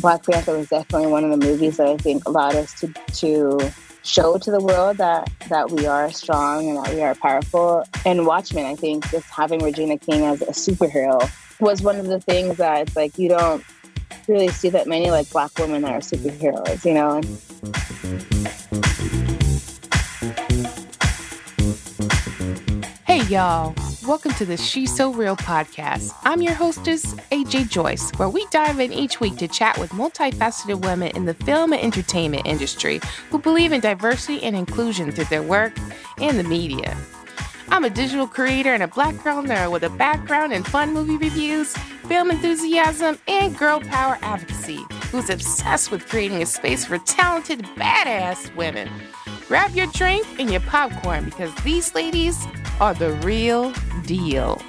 Black 0.00 0.24
Panther 0.24 0.56
was 0.56 0.68
definitely 0.68 1.08
one 1.08 1.24
of 1.24 1.30
the 1.30 1.46
movies 1.46 1.76
that 1.76 1.86
I 1.86 1.96
think 1.96 2.26
allowed 2.26 2.54
us 2.54 2.78
to 2.80 2.92
to 3.14 3.72
show 4.02 4.38
to 4.38 4.50
the 4.50 4.60
world 4.60 4.96
that 4.96 5.30
that 5.48 5.70
we 5.70 5.86
are 5.86 6.10
strong 6.10 6.68
and 6.68 6.78
that 6.78 6.94
we 6.94 7.02
are 7.02 7.14
powerful. 7.14 7.84
And 8.06 8.26
Watchmen, 8.26 8.64
I 8.64 8.76
think 8.76 9.08
just 9.10 9.28
having 9.28 9.62
Regina 9.62 9.98
King 9.98 10.24
as 10.24 10.40
a 10.42 10.46
superhero 10.46 11.30
was 11.60 11.82
one 11.82 11.96
of 11.96 12.06
the 12.06 12.20
things 12.20 12.56
that 12.56 12.82
it's 12.82 12.96
like 12.96 13.18
you 13.18 13.28
don't 13.28 13.62
really 14.26 14.48
see 14.48 14.70
that 14.70 14.86
many 14.86 15.10
like 15.10 15.28
black 15.30 15.56
women 15.58 15.82
that 15.82 15.92
are 15.92 16.00
superheroes, 16.00 16.84
you 16.84 16.94
know. 16.94 17.20
Hey 23.06 23.22
y'all, 23.26 23.74
welcome 24.10 24.32
to 24.32 24.44
the 24.44 24.56
She's 24.56 24.92
So 24.92 25.12
Real 25.12 25.36
podcast. 25.36 26.12
I'm 26.24 26.42
your 26.42 26.52
hostess, 26.52 27.14
AJ 27.30 27.68
Joyce, 27.68 28.10
where 28.16 28.28
we 28.28 28.44
dive 28.50 28.80
in 28.80 28.92
each 28.92 29.20
week 29.20 29.36
to 29.36 29.46
chat 29.46 29.78
with 29.78 29.92
multifaceted 29.92 30.84
women 30.84 31.12
in 31.14 31.26
the 31.26 31.34
film 31.34 31.72
and 31.72 31.80
entertainment 31.80 32.44
industry 32.44 33.00
who 33.30 33.38
believe 33.38 33.70
in 33.70 33.80
diversity 33.80 34.42
and 34.42 34.56
inclusion 34.56 35.12
through 35.12 35.26
their 35.26 35.44
work 35.44 35.74
and 36.18 36.36
the 36.36 36.42
media. 36.42 36.96
I'm 37.68 37.84
a 37.84 37.90
digital 37.90 38.26
creator 38.26 38.74
and 38.74 38.82
a 38.82 38.88
black 38.88 39.22
girl 39.22 39.44
nerd 39.44 39.70
with 39.70 39.84
a 39.84 39.90
background 39.90 40.52
in 40.52 40.64
fun 40.64 40.92
movie 40.92 41.16
reviews, 41.16 41.72
film 42.08 42.32
enthusiasm, 42.32 43.16
and 43.28 43.56
girl 43.56 43.78
power 43.78 44.18
advocacy 44.22 44.84
who's 45.10 45.30
obsessed 45.30 45.90
with 45.90 46.08
creating 46.08 46.42
a 46.42 46.46
space 46.46 46.84
for 46.84 46.98
talented, 46.98 47.60
badass 47.76 48.54
women. 48.54 48.88
Grab 49.48 49.72
your 49.72 49.86
drink 49.88 50.26
and 50.38 50.50
your 50.50 50.60
popcorn 50.60 51.24
because 51.24 51.52
these 51.64 51.94
ladies 51.94 52.38
are 52.80 52.94
the 52.94 53.12
real 53.24 53.72
deal. 54.06 54.62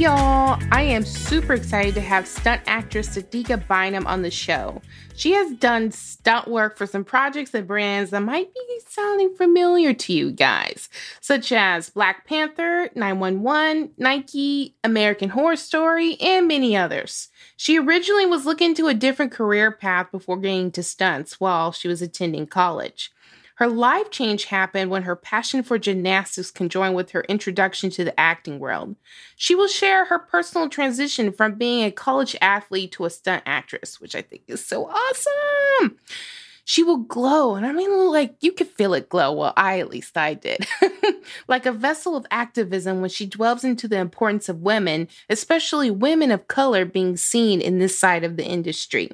Y'all, 0.00 0.58
I 0.72 0.80
am 0.80 1.04
super 1.04 1.52
excited 1.52 1.94
to 1.94 2.00
have 2.00 2.26
stunt 2.26 2.62
actress 2.64 3.10
Sadika 3.10 3.62
Bynum 3.68 4.06
on 4.06 4.22
the 4.22 4.30
show. 4.30 4.80
She 5.14 5.32
has 5.32 5.52
done 5.52 5.90
stunt 5.90 6.48
work 6.48 6.78
for 6.78 6.86
some 6.86 7.04
projects 7.04 7.52
and 7.52 7.68
brands 7.68 8.10
that 8.10 8.22
might 8.22 8.48
be 8.54 8.80
sounding 8.88 9.34
familiar 9.34 9.92
to 9.92 10.14
you 10.14 10.30
guys, 10.30 10.88
such 11.20 11.52
as 11.52 11.90
Black 11.90 12.26
Panther, 12.26 12.88
911, 12.94 13.90
Nike, 13.98 14.74
American 14.82 15.28
Horror 15.28 15.56
Story, 15.56 16.16
and 16.18 16.48
many 16.48 16.74
others. 16.74 17.28
She 17.58 17.78
originally 17.78 18.24
was 18.24 18.46
looking 18.46 18.74
to 18.76 18.88
a 18.88 18.94
different 18.94 19.32
career 19.32 19.70
path 19.70 20.10
before 20.10 20.38
getting 20.38 20.70
to 20.70 20.82
stunts 20.82 21.38
while 21.38 21.72
she 21.72 21.88
was 21.88 22.00
attending 22.00 22.46
college. 22.46 23.12
Her 23.60 23.68
life 23.68 24.10
change 24.10 24.46
happened 24.46 24.90
when 24.90 25.02
her 25.02 25.14
passion 25.14 25.62
for 25.62 25.78
gymnastics 25.78 26.50
conjoined 26.50 26.94
with 26.94 27.10
her 27.10 27.26
introduction 27.28 27.90
to 27.90 28.04
the 28.04 28.18
acting 28.18 28.58
world. 28.58 28.96
She 29.36 29.54
will 29.54 29.68
share 29.68 30.06
her 30.06 30.18
personal 30.18 30.70
transition 30.70 31.30
from 31.30 31.56
being 31.56 31.84
a 31.84 31.90
college 31.90 32.34
athlete 32.40 32.92
to 32.92 33.04
a 33.04 33.10
stunt 33.10 33.42
actress, 33.44 34.00
which 34.00 34.14
I 34.14 34.22
think 34.22 34.44
is 34.48 34.64
so 34.64 34.86
awesome. 34.86 35.98
She 36.64 36.82
will 36.82 36.98
glow, 36.98 37.54
and 37.54 37.66
I 37.66 37.72
mean, 37.72 37.90
like, 38.10 38.34
you 38.40 38.52
could 38.52 38.68
feel 38.68 38.94
it 38.94 39.10
glow. 39.10 39.30
Well, 39.30 39.52
I 39.58 39.78
at 39.78 39.90
least 39.90 40.16
I 40.16 40.32
did. 40.32 40.66
like 41.46 41.66
a 41.66 41.72
vessel 41.72 42.16
of 42.16 42.24
activism 42.30 43.02
when 43.02 43.10
she 43.10 43.26
delves 43.26 43.62
into 43.62 43.86
the 43.86 43.98
importance 43.98 44.48
of 44.48 44.62
women, 44.62 45.06
especially 45.28 45.90
women 45.90 46.30
of 46.30 46.48
color, 46.48 46.86
being 46.86 47.18
seen 47.18 47.60
in 47.60 47.78
this 47.78 47.98
side 47.98 48.24
of 48.24 48.38
the 48.38 48.46
industry. 48.46 49.10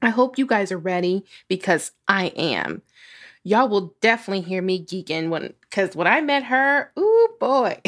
I 0.00 0.10
hope 0.10 0.38
you 0.38 0.46
guys 0.46 0.70
are 0.70 0.78
ready 0.78 1.24
because 1.48 1.90
I 2.06 2.26
am 2.36 2.82
y'all 3.48 3.68
will 3.68 3.94
definitely 4.00 4.42
hear 4.42 4.60
me 4.60 4.84
geeking 4.84 5.30
when 5.30 5.54
because 5.62 5.96
when 5.96 6.06
I 6.06 6.20
met 6.20 6.44
her, 6.44 6.92
ooh 6.98 7.28
boy, 7.40 7.80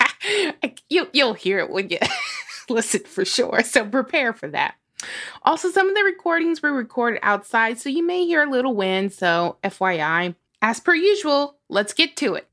you 0.88 1.08
you'll 1.12 1.34
hear 1.34 1.58
it 1.58 1.70
when 1.70 1.90
you 1.90 1.98
listen 2.68 3.02
for 3.04 3.24
sure. 3.24 3.62
So 3.64 3.84
prepare 3.84 4.32
for 4.32 4.48
that. 4.48 4.76
Also, 5.42 5.70
some 5.70 5.88
of 5.88 5.94
the 5.94 6.02
recordings 6.02 6.62
were 6.62 6.72
recorded 6.72 7.20
outside, 7.22 7.78
so 7.78 7.88
you 7.88 8.04
may 8.04 8.24
hear 8.24 8.42
a 8.42 8.50
little 8.50 8.74
wind. 8.74 9.12
So 9.12 9.56
FYI, 9.64 10.34
as 10.62 10.80
per 10.80 10.94
usual, 10.94 11.56
let's 11.68 11.92
get 11.92 12.16
to 12.16 12.34
it. 12.34 12.48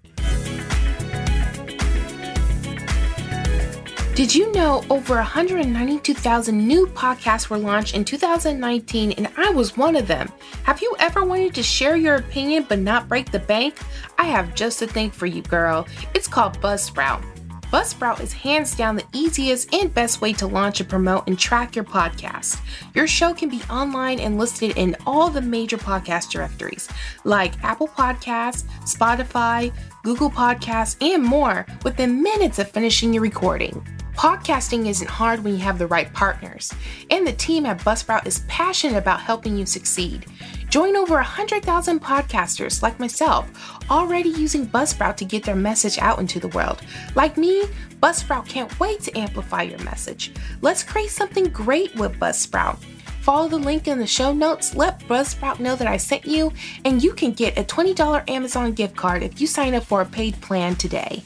Did 4.15 4.33
you 4.33 4.49
know 4.53 4.81
over 4.89 5.15
192,000 5.15 6.57
new 6.57 6.87
podcasts 6.87 7.49
were 7.49 7.57
launched 7.57 7.95
in 7.95 8.05
2019 8.05 9.11
and 9.11 9.27
I 9.35 9.49
was 9.49 9.75
one 9.75 9.97
of 9.97 10.07
them? 10.07 10.31
Have 10.63 10.81
you 10.81 10.95
ever 10.99 11.25
wanted 11.25 11.53
to 11.55 11.61
share 11.61 11.97
your 11.97 12.15
opinion 12.15 12.65
but 12.69 12.79
not 12.79 13.09
break 13.09 13.29
the 13.29 13.39
bank? 13.39 13.77
I 14.17 14.23
have 14.23 14.55
just 14.55 14.81
a 14.81 14.87
thing 14.87 15.11
for 15.11 15.25
you, 15.25 15.41
girl. 15.41 15.85
It's 16.13 16.29
called 16.29 16.57
Buzzsprout. 16.61 17.25
Buzzsprout 17.73 18.21
is 18.21 18.31
hands 18.31 18.73
down 18.73 18.95
the 18.95 19.03
easiest 19.11 19.73
and 19.73 19.93
best 19.93 20.21
way 20.21 20.31
to 20.31 20.47
launch 20.47 20.79
and 20.79 20.87
promote 20.87 21.27
and 21.27 21.37
track 21.37 21.75
your 21.75 21.83
podcast. 21.83 22.61
Your 22.93 23.07
show 23.07 23.33
can 23.33 23.49
be 23.49 23.61
online 23.69 24.21
and 24.21 24.37
listed 24.37 24.77
in 24.77 24.95
all 25.05 25.29
the 25.29 25.41
major 25.41 25.77
podcast 25.77 26.29
directories 26.29 26.87
like 27.25 27.61
Apple 27.65 27.89
Podcasts, 27.89 28.63
Spotify, 28.85 29.73
Google 30.03 30.31
Podcasts, 30.31 30.95
and 31.01 31.21
more 31.21 31.65
within 31.83 32.23
minutes 32.23 32.59
of 32.59 32.71
finishing 32.71 33.13
your 33.13 33.21
recording. 33.23 33.85
Podcasting 34.15 34.87
isn't 34.87 35.09
hard 35.09 35.43
when 35.43 35.55
you 35.55 35.59
have 35.59 35.77
the 35.77 35.87
right 35.87 36.11
partners, 36.13 36.73
and 37.09 37.27
the 37.27 37.33
team 37.33 37.65
at 37.65 37.79
Buzzsprout 37.79 38.25
is 38.25 38.45
passionate 38.47 38.97
about 38.97 39.19
helping 39.19 39.57
you 39.57 39.65
succeed. 39.65 40.25
Join 40.69 40.95
over 40.95 41.15
100,000 41.15 42.01
podcasters 42.01 42.81
like 42.81 42.97
myself 42.97 43.51
already 43.91 44.29
using 44.29 44.65
Buzzsprout 44.65 45.17
to 45.17 45.25
get 45.25 45.43
their 45.43 45.55
message 45.55 45.99
out 45.99 46.19
into 46.19 46.39
the 46.39 46.47
world. 46.49 46.81
Like 47.15 47.35
me, 47.35 47.65
Buzzsprout 48.01 48.47
can't 48.47 48.79
wait 48.79 49.01
to 49.01 49.17
amplify 49.17 49.63
your 49.63 49.79
message. 49.79 50.31
Let's 50.61 50.81
create 50.81 51.11
something 51.11 51.49
great 51.49 51.93
with 51.95 52.13
Buzzsprout. 52.13 52.77
Follow 53.19 53.49
the 53.49 53.57
link 53.57 53.89
in 53.89 53.99
the 53.99 54.07
show 54.07 54.33
notes, 54.33 54.75
let 54.75 54.99
Buzzsprout 55.01 55.59
know 55.59 55.75
that 55.75 55.87
I 55.87 55.97
sent 55.97 56.25
you, 56.25 56.53
and 56.85 57.03
you 57.03 57.11
can 57.11 57.33
get 57.33 57.57
a 57.57 57.63
$20 57.65 58.29
Amazon 58.29 58.71
gift 58.71 58.95
card 58.95 59.23
if 59.23 59.41
you 59.41 59.47
sign 59.47 59.75
up 59.75 59.83
for 59.83 59.99
a 59.99 60.05
paid 60.05 60.39
plan 60.39 60.75
today. 60.75 61.21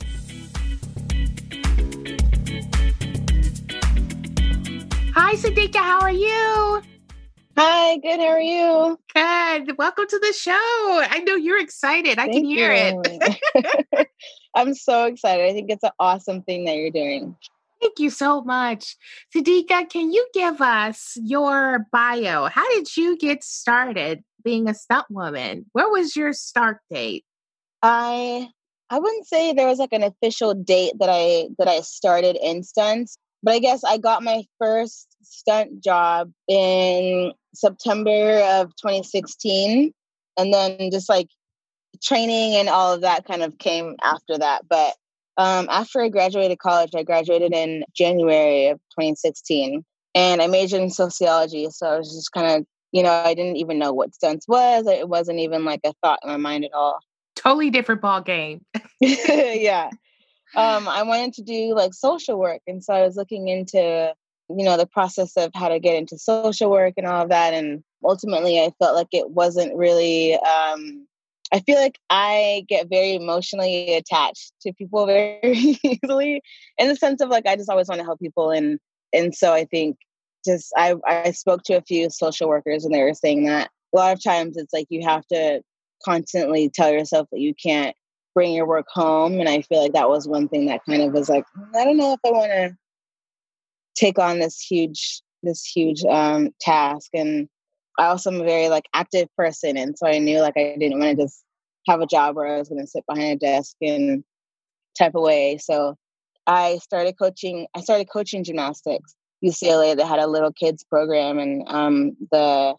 Hi, 5.22 5.36
Sadika. 5.36 5.80
How 5.80 6.00
are 6.00 6.12
you? 6.12 6.82
Hi, 7.58 7.98
good. 7.98 8.22
How 8.22 8.28
are 8.28 8.40
you? 8.40 8.98
Good. 9.14 9.78
Welcome 9.78 10.06
to 10.08 10.18
the 10.18 10.32
show. 10.32 10.54
I 10.54 11.22
know 11.28 11.36
you're 11.36 11.60
excited. 11.60 12.18
I 12.18 12.28
Thank 12.28 12.36
can 12.36 12.46
hear 12.46 12.74
you. 12.74 13.02
it. 13.54 14.10
I'm 14.56 14.74
so 14.74 15.08
excited. 15.08 15.46
I 15.46 15.52
think 15.52 15.70
it's 15.70 15.84
an 15.84 15.92
awesome 16.00 16.42
thing 16.44 16.64
that 16.66 16.78
you're 16.78 16.90
doing. 16.90 17.36
Thank 17.82 18.00
you 18.00 18.10
so 18.10 18.42
much. 18.44 18.96
Sadika, 19.36 19.90
can 19.90 20.14
you 20.14 20.26
give 20.34 20.62
us 20.62 21.18
your 21.22 21.86
bio? 21.92 22.46
How 22.46 22.68
did 22.70 22.96
you 22.96 23.18
get 23.18 23.44
started 23.44 24.24
being 24.42 24.70
a 24.70 24.74
stunt 24.74 25.08
woman? 25.10 25.66
Where 25.74 25.90
was 25.90 26.16
your 26.16 26.32
start 26.32 26.80
date? 26.90 27.26
I 27.84 28.48
I 28.90 29.00
wouldn't 29.00 29.28
say 29.28 29.52
there 29.52 29.68
was 29.68 29.80
like 29.80 29.94
an 29.94 30.02
official 30.02 30.54
date 30.54 30.94
that 31.00 31.10
I 31.12 31.50
that 31.58 31.68
I 31.68 31.82
started 31.82 32.38
in 32.42 32.64
stunts, 32.64 33.18
but 33.44 33.54
I 33.54 33.60
guess 33.60 33.84
I 33.84 33.98
got 33.98 34.24
my 34.24 34.46
first 34.60 35.09
stunt 35.22 35.84
job 35.84 36.32
in 36.48 37.34
September 37.54 38.40
of 38.42 38.76
2016. 38.76 39.94
And 40.38 40.54
then 40.54 40.92
just 40.92 41.10
like 41.10 41.28
training 42.02 42.56
and 42.56 42.70
all 42.70 42.94
of 42.94 43.02
that 43.02 43.26
kind 43.26 43.44
of 43.44 43.58
came 43.58 43.96
after 44.02 44.38
that. 44.38 44.64
But 44.70 44.94
um, 45.38 45.68
after 45.70 46.02
I 46.02 46.10
graduated 46.10 46.60
college, 46.60 46.92
I 46.96 47.04
graduated 47.04 47.54
in 47.54 47.84
January 47.94 48.68
of 48.68 48.80
2016 49.00 49.84
and 50.16 50.42
I 50.42 50.48
majored 50.48 50.82
in 50.82 50.90
sociology. 50.90 51.70
So 51.72 51.88
I 51.88 51.98
was 51.98 52.14
just 52.14 52.32
kind 52.32 52.60
of, 52.60 52.68
you 52.92 53.04
know, 53.04 53.12
I 53.12 53.34
didn't 53.34 53.58
even 53.58 53.80
know 53.80 53.94
what 53.94 54.14
stunts 54.16 54.48
was. 54.48 54.88
It 54.88 55.08
wasn't 55.08 55.40
even 55.40 55.66
like 55.66 55.82
a 55.86 55.94
thought 56.04 56.20
in 56.24 56.30
my 56.30 56.38
mind 56.38 56.66
at 56.66 56.74
all. 56.74 57.00
Totally 57.36 57.70
different 57.70 58.02
ball 58.02 58.22
game. 58.22 58.66
yeah. 59.00 59.90
Um, 60.56 60.88
I 60.88 61.04
wanted 61.04 61.34
to 61.36 61.44
do 61.44 61.76
like 61.76 61.94
social 61.94 62.40
work. 62.40 62.62
And 62.68 62.84
so 62.84 62.94
I 62.94 63.04
was 63.04 63.16
looking 63.16 63.48
into 63.48 64.14
you 64.50 64.66
know 64.66 64.78
the 64.78 64.86
process 64.86 65.38
of 65.38 65.52
how 65.54 65.70
to 65.70 65.80
get 65.80 65.96
into 65.96 66.18
social 66.18 66.70
work 66.70 66.94
and 66.98 67.06
all 67.06 67.24
of 67.24 67.30
that 67.30 67.54
and 67.54 67.84
ultimately 68.04 68.60
i 68.60 68.72
felt 68.80 68.96
like 68.96 69.08
it 69.12 69.30
wasn't 69.32 69.76
really 69.76 70.34
um 70.36 71.06
i 71.54 71.60
feel 71.60 71.80
like 71.80 72.00
i 72.10 72.66
get 72.68 72.90
very 72.90 73.14
emotionally 73.14 73.94
attached 73.94 74.54
to 74.62 74.74
people 74.74 75.06
very 75.06 75.40
easily 75.84 76.42
in 76.78 76.88
the 76.88 76.96
sense 76.96 77.22
of 77.22 77.30
like 77.30 77.46
i 77.46 77.56
just 77.56 77.70
always 77.70 77.88
want 77.88 78.00
to 78.00 78.06
help 78.06 78.20
people 78.20 78.50
and 78.50 78.80
and 79.14 79.36
so 79.36 79.54
i 79.54 79.66
think 79.66 79.98
just 80.46 80.74
i 80.78 80.96
i 81.06 81.32
spoke 81.32 81.64
to 81.64 81.74
a 81.74 81.82
few 81.82 82.10
social 82.10 82.48
workers 82.48 82.86
and 82.86 82.94
they 82.94 83.04
were 83.04 83.14
saying 83.14 83.46
that 83.46 83.70
a 83.94 83.98
lot 83.98 84.14
of 84.14 84.24
times 84.24 84.58
it's 84.58 84.74
like 84.74 84.88
you 84.90 85.06
have 85.06 85.26
to 85.28 85.62
constantly 86.04 86.70
tell 86.70 86.92
yourself 86.92 87.28
that 87.32 87.42
you 87.42 87.54
can't 87.54 87.96
bring 88.34 88.54
your 88.54 88.66
work 88.66 88.86
home 88.90 89.40
and 89.40 89.50
i 89.50 89.62
feel 89.64 89.82
like 89.82 89.94
that 89.94 90.10
was 90.10 90.28
one 90.28 90.48
thing 90.48 90.66
that 90.66 90.82
kind 90.86 91.02
of 91.02 91.12
was 91.12 91.30
like 91.30 91.44
i 91.76 91.84
don't 91.84 91.98
know 91.98 92.14
if 92.14 92.20
i 92.26 92.32
want 92.32 92.52
to 92.52 92.76
take 94.00 94.18
on 94.18 94.40
this 94.40 94.60
huge 94.60 95.22
this 95.44 95.64
huge 95.66 96.04
um, 96.06 96.50
task. 96.60 97.10
And 97.14 97.48
I 97.98 98.08
also 98.08 98.32
am 98.32 98.42
a 98.42 98.46
very 98.46 98.70
like 98.70 98.86
active 98.94 99.28
person, 99.36 99.78
and 99.78 99.98
so 99.98 100.08
I 100.08 100.20
knew 100.20 100.40
like 100.40 100.58
I 100.58 100.76
didn't 100.80 101.00
want 101.00 101.18
to 101.18 101.24
just 101.24 101.44
have 101.88 102.02
a 102.02 102.08
job 102.08 102.36
where 102.36 102.48
I 102.48 102.58
was 102.58 102.70
going 102.70 102.82
to 102.82 102.88
sit 102.88 103.04
behind 103.08 103.34
a 103.34 103.36
desk 103.36 103.76
and 103.82 104.24
type 104.98 105.16
away. 105.16 105.58
So 105.58 105.96
I 106.48 106.78
started 106.78 107.18
coaching. 107.18 107.68
I 107.76 107.82
started 107.82 108.10
coaching 108.12 108.44
gymnastics. 108.44 109.16
UCLA 109.44 109.96
that 109.96 110.06
had 110.06 110.20
a 110.20 110.28
little 110.28 110.52
kids 110.52 110.84
program, 110.84 111.40
and 111.40 111.64
um, 111.68 112.18
the 112.32 112.76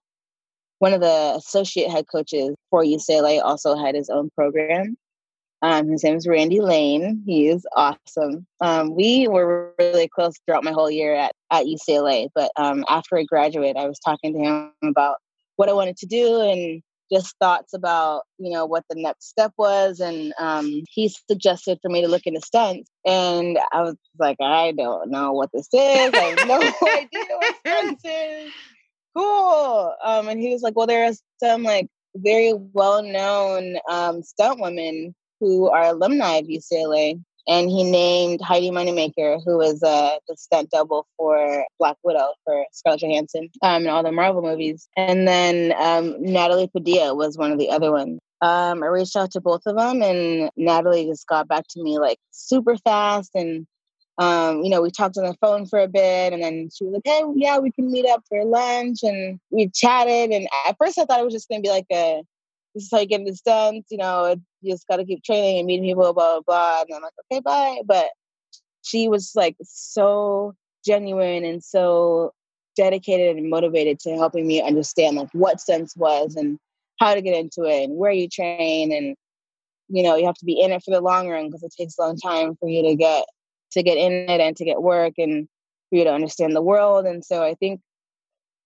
one 0.78 0.93
of 0.94 1.00
the 1.00 1.34
associate 1.37 1.90
head 1.90 2.06
coaches 2.11 2.55
for 2.70 2.84
UCLA 2.84 3.43
also 3.43 3.76
had 3.76 3.94
his 3.94 4.11
own 4.11 4.31
program. 4.34 4.96
Um, 5.62 5.88
his 5.88 6.02
name 6.02 6.16
is 6.16 6.26
Randy 6.26 6.60
Lane. 6.60 7.22
He 7.26 7.48
is 7.48 7.66
awesome. 7.76 8.46
Um, 8.60 8.94
we 8.94 9.28
were 9.28 9.74
really 9.78 10.08
close 10.08 10.34
throughout 10.46 10.64
my 10.64 10.72
whole 10.72 10.90
year 10.90 11.14
at, 11.14 11.32
at 11.50 11.66
UCLA. 11.66 12.28
But 12.34 12.50
um, 12.56 12.84
after 12.88 13.18
I 13.18 13.24
graduated, 13.24 13.76
I 13.76 13.86
was 13.86 13.98
talking 13.98 14.32
to 14.32 14.38
him 14.38 14.72
about 14.82 15.16
what 15.56 15.68
I 15.68 15.74
wanted 15.74 15.98
to 15.98 16.06
do 16.06 16.40
and 16.40 16.82
just 17.12 17.34
thoughts 17.40 17.74
about, 17.74 18.22
you 18.38 18.50
know, 18.50 18.64
what 18.64 18.84
the 18.88 18.96
next 18.96 19.28
step 19.28 19.52
was. 19.58 20.00
And 20.00 20.32
um, 20.38 20.82
he 20.88 21.08
suggested 21.28 21.78
for 21.82 21.90
me 21.90 22.00
to 22.00 22.08
look 22.08 22.26
into 22.26 22.40
stunts. 22.40 22.90
And 23.04 23.58
I 23.72 23.82
was 23.82 23.96
like, 24.18 24.38
I 24.40 24.72
don't 24.72 25.10
know 25.10 25.32
what 25.32 25.50
this 25.52 25.68
is. 25.72 26.14
I 26.14 26.34
have 26.36 26.48
no 26.48 26.56
idea 26.96 27.36
what 27.36 27.54
stunts 27.66 28.02
is. 28.04 28.52
Cool. 29.14 29.94
Um, 30.02 30.28
and 30.28 30.40
he 30.40 30.52
was 30.52 30.62
like, 30.62 30.76
well, 30.76 30.86
there 30.86 31.04
are 31.04 31.12
some 31.38 31.64
like 31.64 31.88
very 32.14 32.54
well 32.54 33.02
known 33.02 33.76
um, 33.90 34.22
stunt 34.22 34.60
women 34.60 35.14
who 35.40 35.69
are 35.69 35.84
alumni 35.84 36.34
of 36.34 36.46
UCLA. 36.46 37.20
And 37.48 37.70
he 37.70 37.82
named 37.82 38.40
Heidi 38.42 38.70
Moneymaker, 38.70 39.40
who 39.44 39.56
was 39.56 39.82
uh, 39.82 40.19
the 40.28 40.37
stunt 40.37 40.70
double 40.70 41.06
for 41.16 41.64
Black 41.78 41.96
Widow 42.04 42.34
for 42.44 42.64
Scarlett 42.70 43.00
Johansson 43.00 43.48
um, 43.62 43.82
in 43.82 43.88
all 43.88 44.02
the 44.02 44.12
Marvel 44.12 44.42
movies. 44.42 44.88
And 44.96 45.26
then 45.26 45.75
um, 45.78 46.22
Natalie 46.22 46.69
Padilla 46.69 47.14
was 47.14 47.38
one 47.38 47.50
of 47.50 47.58
the 47.58 47.70
other 47.70 47.90
ones. 47.90 48.20
Um, 48.42 48.82
I 48.82 48.87
reached 48.87 49.16
out 49.16 49.32
to 49.32 49.40
both 49.40 49.62
of 49.66 49.76
them, 49.76 50.02
and 50.02 50.50
Natalie 50.56 51.06
just 51.06 51.26
got 51.26 51.48
back 51.48 51.64
to 51.70 51.82
me 51.82 51.98
like 51.98 52.19
super 52.31 52.76
fast. 52.76 53.31
And, 53.34 53.66
um, 54.19 54.62
you 54.62 54.70
know, 54.70 54.82
we 54.82 54.90
talked 54.90 55.16
on 55.16 55.25
the 55.25 55.37
phone 55.40 55.66
for 55.66 55.81
a 55.81 55.88
bit, 55.88 56.32
and 56.32 56.42
then 56.42 56.69
she 56.72 56.84
was 56.84 56.94
like, 56.94 57.02
hey, 57.04 57.22
yeah, 57.34 57.58
we 57.58 57.70
can 57.72 57.90
meet 57.90 58.06
up 58.06 58.22
for 58.28 58.44
lunch. 58.44 58.98
And 59.02 59.40
we 59.50 59.70
chatted. 59.75 60.31
And 60.31 60.46
at 60.69 60.76
first, 60.78 60.98
I 60.98 61.04
thought 61.04 61.20
it 61.20 61.25
was 61.25 61.34
just 61.34 61.48
going 61.48 61.62
to 61.62 61.66
be 61.66 61.72
like 61.72 61.87
a 61.90 62.22
this 62.75 62.84
is 62.84 62.90
how 62.90 63.00
you 63.00 63.06
get 63.06 63.25
this 63.25 63.40
done. 63.40 63.82
You 63.90 63.99
know, 63.99 64.37
you 64.61 64.72
just 64.72 64.87
got 64.88 64.96
to 64.96 65.05
keep 65.05 65.25
training 65.25 65.58
and 65.58 65.67
meeting 65.67 65.87
people, 65.87 66.12
blah, 66.12 66.40
blah, 66.40 66.40
blah. 66.46 66.82
And 66.82 66.94
I'm 66.94 67.02
like, 67.02 67.12
okay, 67.31 67.40
bye. 67.40 67.81
But 67.84 68.08
she 68.82 69.08
was 69.08 69.32
like 69.34 69.56
so 69.62 70.55
genuine 70.84 71.44
and 71.44 71.62
so 71.62 72.32
dedicated 72.76 73.37
and 73.37 73.50
motivated 73.50 73.99
to 74.00 74.17
helping 74.17 74.46
me 74.46 74.62
understand 74.62 75.17
like 75.17 75.28
what 75.32 75.61
sense 75.61 75.94
was 75.96 76.37
and 76.37 76.58
how 76.99 77.14
to 77.14 77.20
get 77.20 77.37
into 77.37 77.64
it 77.64 77.84
and 77.84 77.96
where 77.96 78.12
you 78.12 78.28
train 78.28 78.93
and 78.93 79.16
you 79.88 80.02
know 80.02 80.16
you 80.16 80.25
have 80.25 80.37
to 80.37 80.44
be 80.44 80.61
in 80.61 80.70
it 80.70 80.82
for 80.82 80.90
the 80.90 81.00
long 81.00 81.28
run 81.28 81.46
because 81.46 81.62
it 81.62 81.75
takes 81.76 81.99
a 81.99 82.02
long 82.02 82.16
time 82.16 82.56
for 82.56 82.69
you 82.69 82.82
to 82.82 82.94
get 82.94 83.25
to 83.73 83.82
get 83.82 83.99
in 83.99 84.12
it 84.12 84.40
and 84.40 84.56
to 84.56 84.64
get 84.64 84.82
work 84.82 85.14
and 85.19 85.49
for 85.88 85.96
you 85.96 86.05
to 86.05 86.12
understand 86.12 86.55
the 86.55 86.62
world 86.62 87.05
and 87.06 87.25
so 87.25 87.43
i 87.43 87.55
think 87.55 87.81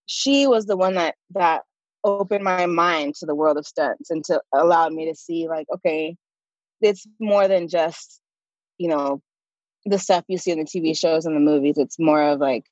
she 0.06 0.46
was 0.46 0.66
the 0.66 0.76
one 0.76 0.94
that 0.94 1.14
that 1.30 1.62
opened 2.04 2.44
my 2.44 2.66
mind 2.66 3.14
to 3.16 3.26
the 3.26 3.34
world 3.34 3.56
of 3.56 3.66
stunts 3.66 4.10
and 4.10 4.24
to 4.24 4.40
allow 4.52 4.88
me 4.88 5.06
to 5.06 5.14
see 5.14 5.48
like 5.48 5.66
okay 5.74 6.16
it's 6.80 7.06
more 7.18 7.48
than 7.48 7.68
just 7.68 8.20
you 8.78 8.88
know 8.88 9.20
the 9.86 9.98
stuff 9.98 10.24
you 10.28 10.38
see 10.38 10.50
in 10.50 10.58
the 10.58 10.64
tv 10.64 10.96
shows 10.96 11.26
and 11.26 11.36
the 11.36 11.40
movies. 11.40 11.76
It's 11.76 11.98
more 11.98 12.22
of 12.22 12.40
like 12.40 12.64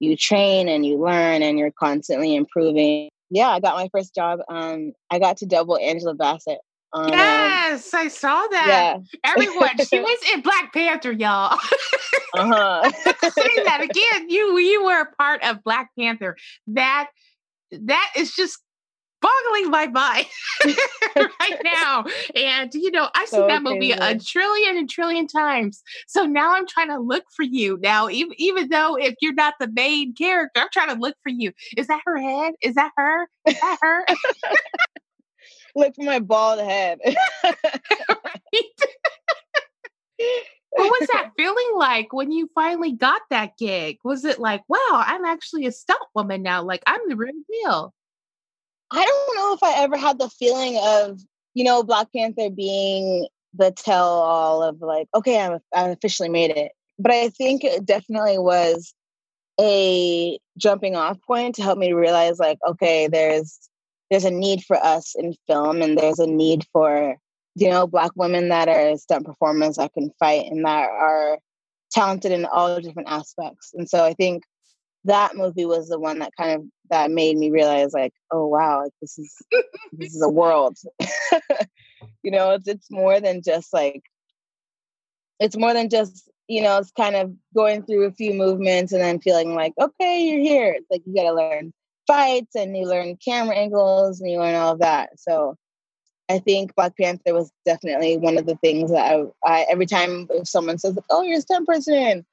you 0.00 0.16
train 0.16 0.68
and 0.68 0.84
you 0.84 0.98
learn 0.98 1.42
and 1.42 1.58
you're 1.58 1.72
constantly 1.72 2.34
improving. 2.34 3.10
Yeah 3.30 3.48
i 3.48 3.60
got 3.60 3.76
my 3.76 3.88
first 3.92 4.14
job 4.14 4.40
um 4.48 4.92
i 5.10 5.18
got 5.18 5.38
to 5.38 5.46
double 5.46 5.78
angela 5.78 6.14
bassett 6.14 6.58
on, 6.92 7.06
um, 7.06 7.10
yes 7.12 7.92
i 7.94 8.08
saw 8.08 8.46
that. 8.48 8.66
yeah. 8.68 9.18
everyone 9.24 9.70
she 9.88 9.98
was 10.00 10.18
in 10.32 10.40
black 10.40 10.72
panther 10.72 11.12
y'all. 11.12 11.58
Uh-huh. 12.36 12.90
Say 13.30 13.62
that 13.64 13.80
again. 13.80 14.28
You 14.28 14.58
you 14.58 14.84
were 14.84 15.02
a 15.02 15.14
part 15.14 15.40
of 15.44 15.62
black 15.62 15.90
panther. 15.96 16.36
That 16.66 17.08
that 17.70 18.12
is 18.16 18.34
just 18.34 18.58
boggling 19.24 19.70
my 19.70 19.86
mind 19.86 20.26
right 21.16 21.60
now. 21.64 22.04
And 22.34 22.72
you 22.74 22.90
know, 22.90 23.08
I've 23.14 23.28
seen 23.28 23.40
so 23.40 23.46
that 23.46 23.62
movie 23.62 23.92
a 23.92 24.18
trillion 24.18 24.76
and 24.76 24.88
trillion 24.88 25.26
times. 25.26 25.82
So 26.06 26.24
now 26.24 26.54
I'm 26.54 26.66
trying 26.66 26.88
to 26.88 26.98
look 26.98 27.24
for 27.34 27.42
you. 27.42 27.78
Now, 27.82 28.08
even 28.08 28.34
even 28.38 28.68
though 28.68 28.96
if 28.96 29.14
you're 29.20 29.34
not 29.34 29.54
the 29.58 29.70
main 29.72 30.14
character, 30.14 30.60
I'm 30.60 30.68
trying 30.72 30.94
to 30.94 31.00
look 31.00 31.16
for 31.22 31.30
you. 31.30 31.52
Is 31.76 31.86
that 31.86 32.02
her 32.04 32.18
head? 32.18 32.54
Is 32.62 32.74
that 32.74 32.92
her? 32.96 33.28
Is 33.46 33.60
that 33.60 33.78
her? 33.80 34.06
look 35.76 35.94
for 35.94 36.04
my 36.04 36.20
bald 36.20 36.60
head. 36.60 36.98
what 40.70 41.00
was 41.00 41.08
that 41.12 41.30
feeling 41.36 41.70
like 41.76 42.12
when 42.12 42.30
you 42.30 42.50
finally 42.54 42.92
got 42.92 43.22
that 43.30 43.56
gig? 43.58 43.98
Was 44.04 44.24
it 44.24 44.38
like, 44.38 44.62
wow, 44.68 44.78
I'm 44.92 45.24
actually 45.24 45.66
a 45.66 45.72
stunt 45.72 46.00
woman 46.14 46.42
now? 46.42 46.62
Like 46.62 46.82
I'm 46.86 47.00
the 47.08 47.16
real 47.16 47.32
deal. 47.50 47.94
I 48.90 49.04
don't 49.04 49.36
know 49.36 49.54
if 49.54 49.62
I 49.62 49.82
ever 49.82 49.96
had 49.96 50.18
the 50.18 50.28
feeling 50.28 50.78
of, 50.82 51.20
you 51.54 51.64
know, 51.64 51.82
Black 51.82 52.08
Panther 52.14 52.50
being 52.50 53.26
the 53.54 53.70
tell 53.70 54.08
all 54.08 54.62
of 54.62 54.80
like, 54.80 55.08
okay, 55.14 55.40
I'm, 55.40 55.58
I 55.74 55.88
officially 55.88 56.28
made 56.28 56.50
it. 56.50 56.72
But 56.98 57.12
I 57.12 57.28
think 57.30 57.64
it 57.64 57.84
definitely 57.84 58.38
was 58.38 58.94
a 59.60 60.38
jumping 60.56 60.96
off 60.96 61.18
point 61.22 61.56
to 61.56 61.62
help 61.62 61.78
me 61.78 61.92
realize 61.92 62.38
like, 62.38 62.58
okay, 62.66 63.08
there's 63.08 63.58
there's 64.10 64.24
a 64.24 64.30
need 64.30 64.62
for 64.62 64.76
us 64.76 65.14
in 65.16 65.34
film 65.48 65.82
and 65.82 65.98
there's 65.98 66.18
a 66.18 66.26
need 66.26 66.64
for, 66.72 67.16
you 67.54 67.68
know, 67.70 67.86
black 67.86 68.10
women 68.14 68.50
that 68.50 68.68
are 68.68 68.96
stunt 68.96 69.24
performers 69.24 69.76
that 69.76 69.92
can 69.92 70.10
fight 70.18 70.46
and 70.46 70.64
that 70.64 70.88
are 70.90 71.38
talented 71.90 72.30
in 72.30 72.44
all 72.44 72.80
different 72.80 73.08
aspects. 73.08 73.72
And 73.74 73.88
so 73.88 74.04
I 74.04 74.12
think 74.14 74.44
that 75.04 75.36
movie 75.36 75.66
was 75.66 75.88
the 75.88 75.98
one 75.98 76.18
that 76.20 76.32
kind 76.36 76.52
of 76.52 76.66
that 76.90 77.10
made 77.10 77.36
me 77.36 77.50
realize 77.50 77.92
like 77.92 78.12
oh 78.30 78.46
wow 78.46 78.82
like 78.82 78.92
this 79.00 79.18
is 79.18 79.34
this 79.92 80.14
is 80.14 80.22
a 80.22 80.28
world. 80.28 80.76
You 82.22 82.30
know 82.30 82.52
it's 82.52 82.66
it's 82.66 82.90
more 82.90 83.20
than 83.20 83.42
just 83.42 83.72
like 83.72 84.02
it's 85.40 85.56
more 85.56 85.74
than 85.74 85.90
just 85.90 86.30
you 86.48 86.62
know 86.62 86.78
it's 86.78 86.90
kind 86.90 87.16
of 87.16 87.32
going 87.54 87.82
through 87.82 88.04
a 88.04 88.12
few 88.12 88.32
movements 88.32 88.92
and 88.92 89.02
then 89.02 89.20
feeling 89.20 89.54
like 89.54 89.72
okay 89.80 90.24
you're 90.24 90.40
here. 90.40 90.72
It's 90.72 90.86
like 90.90 91.02
you 91.06 91.14
got 91.14 91.24
to 91.24 91.34
learn 91.34 91.72
fights 92.06 92.54
and 92.54 92.76
you 92.76 92.86
learn 92.86 93.16
camera 93.24 93.56
angles 93.56 94.20
and 94.20 94.30
you 94.30 94.38
learn 94.38 94.54
all 94.54 94.72
of 94.72 94.80
that. 94.80 95.10
So 95.18 95.56
I 96.28 96.38
think 96.38 96.74
Black 96.74 96.96
Panther 96.96 97.34
was 97.34 97.50
definitely 97.66 98.16
one 98.16 98.38
of 98.38 98.46
the 98.46 98.56
things 98.56 98.90
that 98.90 99.12
I, 99.12 99.24
I 99.44 99.66
every 99.70 99.86
time 99.86 100.26
if 100.30 100.48
someone 100.48 100.78
says, 100.78 100.98
"Oh, 101.10 101.22
you're 101.22 101.38
a 101.38 101.42
stunt 101.42 101.66
person," 101.66 102.24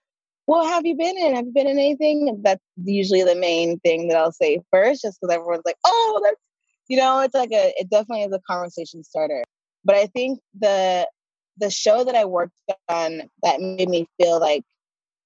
well, 0.52 0.66
have 0.66 0.86
you 0.86 0.98
been 0.98 1.18
in? 1.18 1.34
Have 1.34 1.46
you 1.46 1.54
been 1.54 1.68
in 1.68 1.80
anything? 1.80 2.42
That's 2.44 2.62
usually 2.84 3.24
the 3.24 3.36
main 3.36 3.80
thing 3.80 4.10
that 4.10 4.18
I'll 4.18 4.34
say 4.34 4.60
first, 4.70 5.02
just 5.02 5.22
because 5.22 5.34
everyone's 5.34 5.62
like, 5.64 5.78
oh, 5.86 6.20
that's, 6.22 6.42
you 6.90 6.98
know, 6.98 7.22
it's 7.22 7.34
like 7.34 7.54
a, 7.54 7.74
it 7.78 7.90
definitely 7.90 8.24
is 8.24 8.34
a 8.34 8.42
conversation 8.46 9.02
starter. 9.02 9.46
But 9.86 9.96
I 9.96 10.08
think 10.08 10.42
the, 10.60 11.08
the 11.58 11.70
show 11.70 12.04
that 12.04 12.16
I 12.16 12.26
worked 12.26 12.60
on 12.90 13.22
that 13.44 13.62
made 13.62 13.88
me 13.88 14.10
feel 14.20 14.42
like 14.42 14.66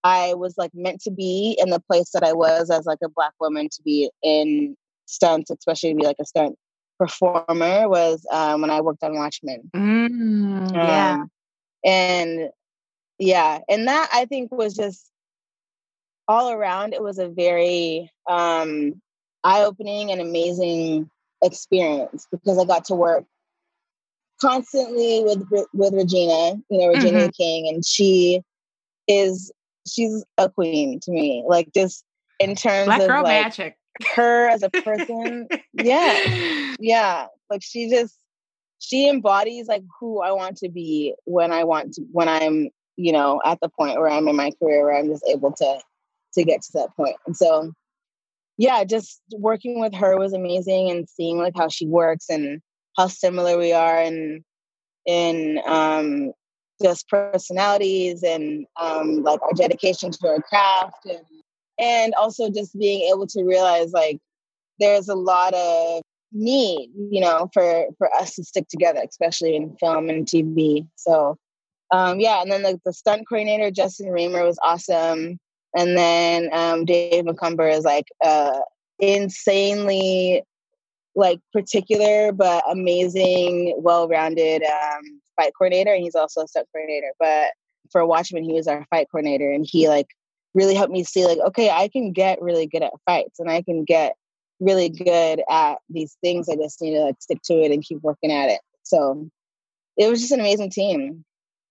I 0.03 0.35
was 0.35 0.59
like 0.59 0.69
meant 0.75 1.01
to 1.01 1.11
be 1.11 1.57
in 1.59 1.71
the 1.71 1.79
place 1.79 2.11
that 2.13 2.23
I 2.23 2.33
was 2.33 2.69
as 2.69 2.85
like 2.85 2.99
a 3.03 3.09
black 3.09 3.33
woman 3.39 3.67
to 3.69 3.81
be 3.81 4.11
in 4.21 4.77
stunts, 5.07 5.49
especially 5.49 5.93
to 5.93 5.95
be 5.95 6.05
like 6.05 6.17
a 6.21 6.25
stunt 6.25 6.55
performer 6.99 7.89
was 7.89 8.23
um, 8.31 8.61
when 8.61 8.69
I 8.69 8.81
worked 8.81 9.01
on 9.01 9.15
Watchmen. 9.15 9.71
Mm, 9.75 10.71
yeah. 10.71 11.13
Um, 11.13 11.31
and 11.83 12.49
yeah, 13.17 13.61
and 13.67 13.87
that 13.87 14.09
I 14.13 14.25
think 14.25 14.51
was 14.51 14.75
just 14.75 15.11
all 16.27 16.51
around, 16.51 16.93
it 16.93 17.01
was 17.01 17.19
a 17.19 17.27
very 17.27 18.11
um, 18.29 19.01
eye 19.43 19.63
opening 19.63 20.11
and 20.11 20.21
amazing 20.21 21.09
experience 21.43 22.27
because 22.31 22.57
I 22.57 22.65
got 22.65 22.85
to 22.85 22.95
work 22.95 23.25
constantly 24.41 25.23
with 25.23 25.43
with 25.73 25.93
Regina, 25.93 26.61
you 26.69 26.77
know, 26.77 26.87
Regina 26.87 27.19
mm-hmm. 27.19 27.29
King, 27.29 27.67
and 27.69 27.85
she 27.85 28.41
is 29.07 29.51
she's 29.87 30.23
a 30.37 30.49
queen 30.49 30.99
to 31.01 31.11
me. 31.11 31.43
Like 31.47 31.71
just 31.73 32.03
in 32.39 32.55
terms 32.55 32.87
Black 32.87 33.01
of 33.01 33.07
girl 33.07 33.23
like, 33.23 33.43
magic. 33.43 33.77
her 34.15 34.49
as 34.49 34.63
a 34.63 34.69
person, 34.69 35.47
yeah, 35.73 36.73
yeah. 36.79 37.27
Like 37.49 37.61
she 37.63 37.89
just 37.89 38.15
she 38.79 39.09
embodies 39.09 39.67
like 39.67 39.83
who 39.99 40.21
I 40.21 40.31
want 40.31 40.57
to 40.57 40.69
be 40.69 41.15
when 41.25 41.51
I 41.51 41.63
want 41.63 41.93
to 41.93 42.01
when 42.11 42.27
I'm 42.27 42.69
you 42.97 43.11
know 43.11 43.41
at 43.45 43.59
the 43.61 43.69
point 43.69 43.99
where 43.99 44.09
I'm 44.09 44.27
in 44.27 44.35
my 44.35 44.51
career 44.59 44.83
where 44.83 44.97
I'm 44.97 45.07
just 45.07 45.23
able 45.27 45.51
to 45.53 45.79
to 46.35 46.43
get 46.43 46.61
to 46.61 46.71
that 46.75 46.95
point. 46.95 47.15
And 47.25 47.35
so, 47.35 47.73
yeah, 48.57 48.83
just 48.83 49.21
working 49.33 49.79
with 49.79 49.93
her 49.95 50.17
was 50.17 50.33
amazing 50.33 50.89
and 50.89 51.09
seeing 51.09 51.37
like 51.37 51.53
how 51.55 51.67
she 51.67 51.87
works 51.87 52.25
and 52.29 52.61
how 52.97 53.07
similar 53.07 53.57
we 53.57 53.73
are 53.73 53.99
and 53.99 54.43
in 55.05 55.59
um, 55.65 56.31
just 56.81 57.07
personalities 57.09 58.23
and 58.23 58.65
um, 58.79 59.23
like 59.23 59.41
our 59.41 59.53
dedication 59.53 60.11
to 60.11 60.27
our 60.27 60.41
craft 60.41 61.05
and 61.05 61.19
and 61.77 62.13
also 62.15 62.49
just 62.49 62.77
being 62.79 63.01
able 63.11 63.27
to 63.27 63.43
realize 63.43 63.91
like 63.91 64.17
there's 64.79 65.09
a 65.09 65.15
lot 65.15 65.53
of 65.53 66.01
need, 66.31 66.89
you 67.11 67.21
know, 67.21 67.49
for 67.53 67.87
for 67.97 68.13
us 68.15 68.35
to 68.35 68.43
stick 68.43 68.67
together, 68.67 69.01
especially 69.07 69.55
in 69.55 69.75
film 69.77 70.09
and 70.09 70.25
TV. 70.25 70.87
So 70.95 71.37
um, 71.91 72.19
yeah, 72.19 72.41
and 72.41 72.51
then 72.51 72.63
the, 72.63 72.79
the 72.83 72.93
stunt 72.93 73.27
coordinator 73.27 73.71
Justin 73.71 74.09
Reamer 74.09 74.43
was 74.43 74.59
awesome, 74.63 75.39
and 75.75 75.97
then 75.97 76.49
um, 76.53 76.85
Dave 76.85 77.25
Macomber 77.25 77.67
is 77.67 77.83
like 77.83 78.07
uh, 78.23 78.59
insanely 78.99 80.43
like 81.15 81.39
particular 81.53 82.31
but 82.31 82.63
amazing, 82.69 83.75
well-rounded 83.77 84.63
um, 84.63 85.21
fight 85.35 85.53
coordinator, 85.57 85.93
and 85.93 86.03
he's 86.03 86.15
also 86.15 86.41
a 86.41 86.47
stunt 86.47 86.67
coordinator. 86.73 87.11
But 87.19 87.51
for 87.91 88.05
Watchmen, 88.05 88.43
he 88.43 88.53
was 88.53 88.67
our 88.67 88.85
fight 88.89 89.07
coordinator, 89.11 89.51
and 89.51 89.65
he 89.69 89.87
like 89.87 90.07
really 90.53 90.75
helped 90.75 90.91
me 90.91 91.03
see 91.03 91.25
like, 91.25 91.39
okay, 91.39 91.69
I 91.69 91.87
can 91.87 92.11
get 92.11 92.41
really 92.41 92.67
good 92.67 92.83
at 92.83 92.93
fights, 93.05 93.39
and 93.39 93.49
I 93.49 93.61
can 93.61 93.83
get 93.83 94.15
really 94.59 94.89
good 94.89 95.41
at 95.49 95.77
these 95.89 96.17
things. 96.21 96.49
I 96.49 96.55
just 96.55 96.81
need 96.81 96.95
to 96.95 97.01
like 97.01 97.15
stick 97.19 97.41
to 97.45 97.53
it 97.53 97.71
and 97.71 97.83
keep 97.83 98.01
working 98.01 98.31
at 98.31 98.49
it. 98.49 98.61
So 98.83 99.29
it 99.97 100.09
was 100.09 100.19
just 100.19 100.31
an 100.31 100.39
amazing 100.39 100.69
team. 100.71 101.23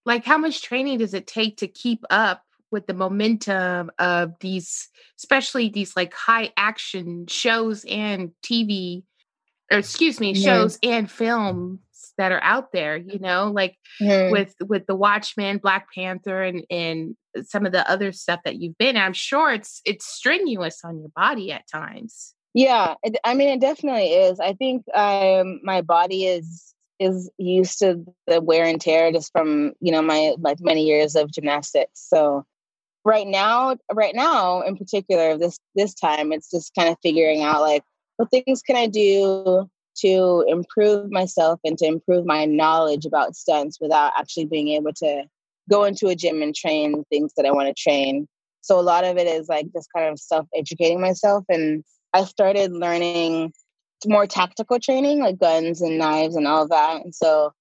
Like, 0.07 0.25
how 0.25 0.37
much 0.37 0.63
training 0.63 0.99
does 0.99 1.15
it 1.15 1.27
take 1.27 1.57
to 1.59 1.69
keep 1.69 2.05
up 2.11 2.44
with 2.75 2.87
the 2.87 2.93
momentum 2.93 3.91
of 3.99 4.35
these, 4.41 4.89
especially 5.19 5.71
these 5.71 5.97
like 5.97 6.13
high 6.13 6.53
action 6.59 7.27
shows 7.29 7.87
and 7.89 8.33
TV, 8.43 9.05
or 9.73 9.79
excuse 9.79 10.21
me, 10.21 10.35
shows 10.35 10.79
and 10.83 11.11
films 11.11 11.79
that 12.19 12.33
are 12.33 12.43
out 12.43 12.73
there? 12.73 12.97
You 12.99 13.19
know, 13.21 13.51
like 13.51 13.77
mm-hmm. 14.03 14.33
with 14.33 14.55
with 14.61 14.87
the 14.87 14.97
Watchmen, 14.97 15.59
Black 15.59 15.87
Panther, 15.95 16.43
and 16.43 16.65
and 16.69 17.17
some 17.43 17.65
of 17.65 17.73
the 17.73 17.89
other 17.89 18.13
stuff 18.13 18.41
that 18.45 18.57
you've 18.57 18.77
been. 18.77 18.97
I'm 18.97 19.15
sure 19.15 19.53
it's 19.53 19.81
it's 19.87 20.05
strenuous 20.05 20.81
on 20.85 20.99
your 20.99 21.11
body 21.17 21.53
at 21.53 21.69
times. 21.73 22.35
Yeah, 22.53 22.95
it, 23.03 23.17
I 23.25 23.35
mean, 23.35 23.49
it 23.49 23.61
definitely 23.61 24.09
is. 24.09 24.39
I 24.41 24.53
think 24.53 24.85
um, 24.95 25.61
my 25.63 25.81
body 25.81 26.27
is 26.27 26.75
is 27.01 27.31
used 27.39 27.81
to 27.81 28.05
the 28.27 28.41
wear 28.41 28.65
and 28.65 28.81
tear 28.81 29.11
just 29.13 29.33
from 29.33 29.73
you 29.81 29.91
know 29.93 30.03
my 30.03 30.35
like 30.39 30.59
many 30.61 30.85
years 30.85 31.17
of 31.17 31.33
gymnastics. 31.33 32.09
So 32.09 32.45
right 33.05 33.27
now, 33.27 33.77
right 33.93 34.15
now 34.15 34.63
in 34.63 34.77
particular, 34.77 35.37
this 35.37 35.59
this 35.75 35.95
time, 35.95 36.33
it's 36.33 36.51
just 36.51 36.73
kind 36.77 36.89
of 36.89 36.97
figuring 37.03 37.43
out 37.43 37.61
like 37.61 37.83
what 38.17 38.31
things 38.31 38.63
can 38.63 38.77
I 38.77 38.87
do 38.87 39.69
to 40.01 40.45
improve 40.49 41.11
myself 41.11 41.61
and 41.65 41.79
to 41.79 41.87
improve 41.87 42.27
my 42.27 42.45
knowledge 42.45 43.05
about 43.05 43.37
stunts 43.37 43.79
without 43.81 44.13
actually 44.17 44.47
being 44.47 44.69
able 44.69 44.93
to 44.93 45.25
go 45.71 45.85
into 45.85 46.09
a 46.09 46.15
gym 46.15 46.43
and 46.43 46.55
train 46.55 47.05
things 47.11 47.33
that 47.37 47.47
I 47.47 47.53
want 47.53 47.69
to 47.69 47.75
train. 47.75 48.27
So 48.61 48.79
a 48.79 48.83
lot 48.83 49.05
of 49.05 49.19
it 49.19 49.27
is 49.27 49.49
like 49.49 49.67
just 49.73 49.89
kind 49.95 50.11
of 50.11 50.19
self 50.19 50.47
educating 50.57 51.01
myself 51.01 51.45
and 51.49 51.85
I 52.13 52.25
started 52.25 52.73
learning 52.73 53.53
more 54.07 54.27
tactical 54.27 54.79
training, 54.79 55.21
like 55.21 55.39
guns 55.39 55.81
and 55.81 55.99
knives 55.99 56.37
and 56.37 56.47
all 56.47 56.69
that. 56.69 57.03
And 57.03 57.15
so 57.15 57.53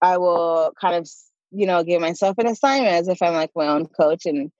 I 0.00 0.18
will 0.18 0.72
kind 0.80 0.94
of, 0.94 1.08
you 1.50 1.66
know, 1.66 1.84
give 1.84 2.00
myself 2.00 2.36
an 2.38 2.46
assignment 2.46 2.94
as 2.94 3.08
if 3.08 3.20
I'm 3.22 3.34
like 3.34 3.50
my 3.54 3.68
own 3.68 3.86
coach 3.86 4.26
and, 4.26 4.50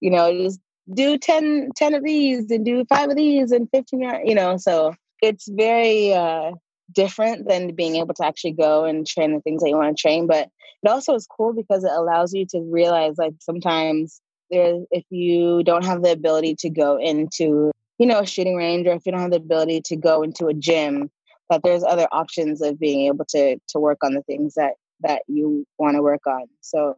you 0.00 0.10
know, 0.10 0.32
just 0.32 0.60
do 0.92 1.18
10, 1.18 1.70
10 1.76 1.94
of 1.94 2.04
these 2.04 2.50
and 2.50 2.64
do 2.64 2.84
five 2.88 3.10
of 3.10 3.16
these 3.16 3.52
and 3.52 3.68
15, 3.70 4.00
you 4.24 4.34
know, 4.34 4.56
so 4.56 4.94
it's 5.20 5.48
very 5.48 6.14
uh, 6.14 6.52
different 6.94 7.48
than 7.48 7.74
being 7.74 7.96
able 7.96 8.14
to 8.14 8.24
actually 8.24 8.52
go 8.52 8.84
and 8.84 9.06
train 9.06 9.34
the 9.34 9.40
things 9.40 9.62
that 9.62 9.68
you 9.68 9.76
want 9.76 9.96
to 9.96 10.00
train. 10.00 10.26
But 10.26 10.48
it 10.82 10.88
also 10.88 11.14
is 11.14 11.26
cool 11.26 11.52
because 11.52 11.84
it 11.84 11.92
allows 11.92 12.32
you 12.32 12.46
to 12.50 12.60
realize 12.60 13.16
like 13.18 13.34
sometimes 13.40 14.20
there, 14.50 14.78
if 14.90 15.04
you 15.10 15.62
don't 15.64 15.84
have 15.84 16.02
the 16.02 16.12
ability 16.12 16.54
to 16.60 16.70
go 16.70 16.96
into 16.98 17.70
you 17.98 18.06
know, 18.06 18.20
a 18.20 18.26
shooting 18.26 18.56
range 18.56 18.86
or 18.86 18.92
if 18.92 19.04
you 19.04 19.12
don't 19.12 19.20
have 19.20 19.32
the 19.32 19.36
ability 19.36 19.82
to 19.86 19.96
go 19.96 20.22
into 20.22 20.46
a 20.46 20.54
gym, 20.54 21.10
that 21.50 21.62
there's 21.64 21.82
other 21.82 22.06
options 22.12 22.62
of 22.62 22.78
being 22.78 23.06
able 23.06 23.24
to 23.24 23.58
to 23.68 23.78
work 23.78 23.98
on 24.02 24.14
the 24.14 24.22
things 24.22 24.54
that 24.54 24.74
that 25.00 25.22
you 25.26 25.66
want 25.78 25.96
to 25.96 26.02
work 26.02 26.26
on. 26.26 26.44
So 26.60 26.94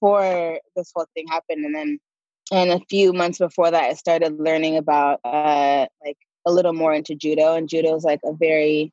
before 0.00 0.60
this 0.76 0.92
whole 0.94 1.06
thing 1.14 1.26
happened 1.28 1.64
and 1.64 1.74
then 1.74 1.98
and 2.52 2.70
a 2.70 2.80
few 2.88 3.12
months 3.12 3.38
before 3.38 3.70
that 3.70 3.84
I 3.84 3.94
started 3.94 4.38
learning 4.38 4.76
about 4.76 5.20
uh 5.24 5.86
like 6.04 6.18
a 6.46 6.52
little 6.52 6.72
more 6.72 6.94
into 6.94 7.14
judo 7.14 7.54
and 7.54 7.68
judo 7.68 7.96
is 7.96 8.04
like 8.04 8.20
a 8.24 8.32
very 8.32 8.92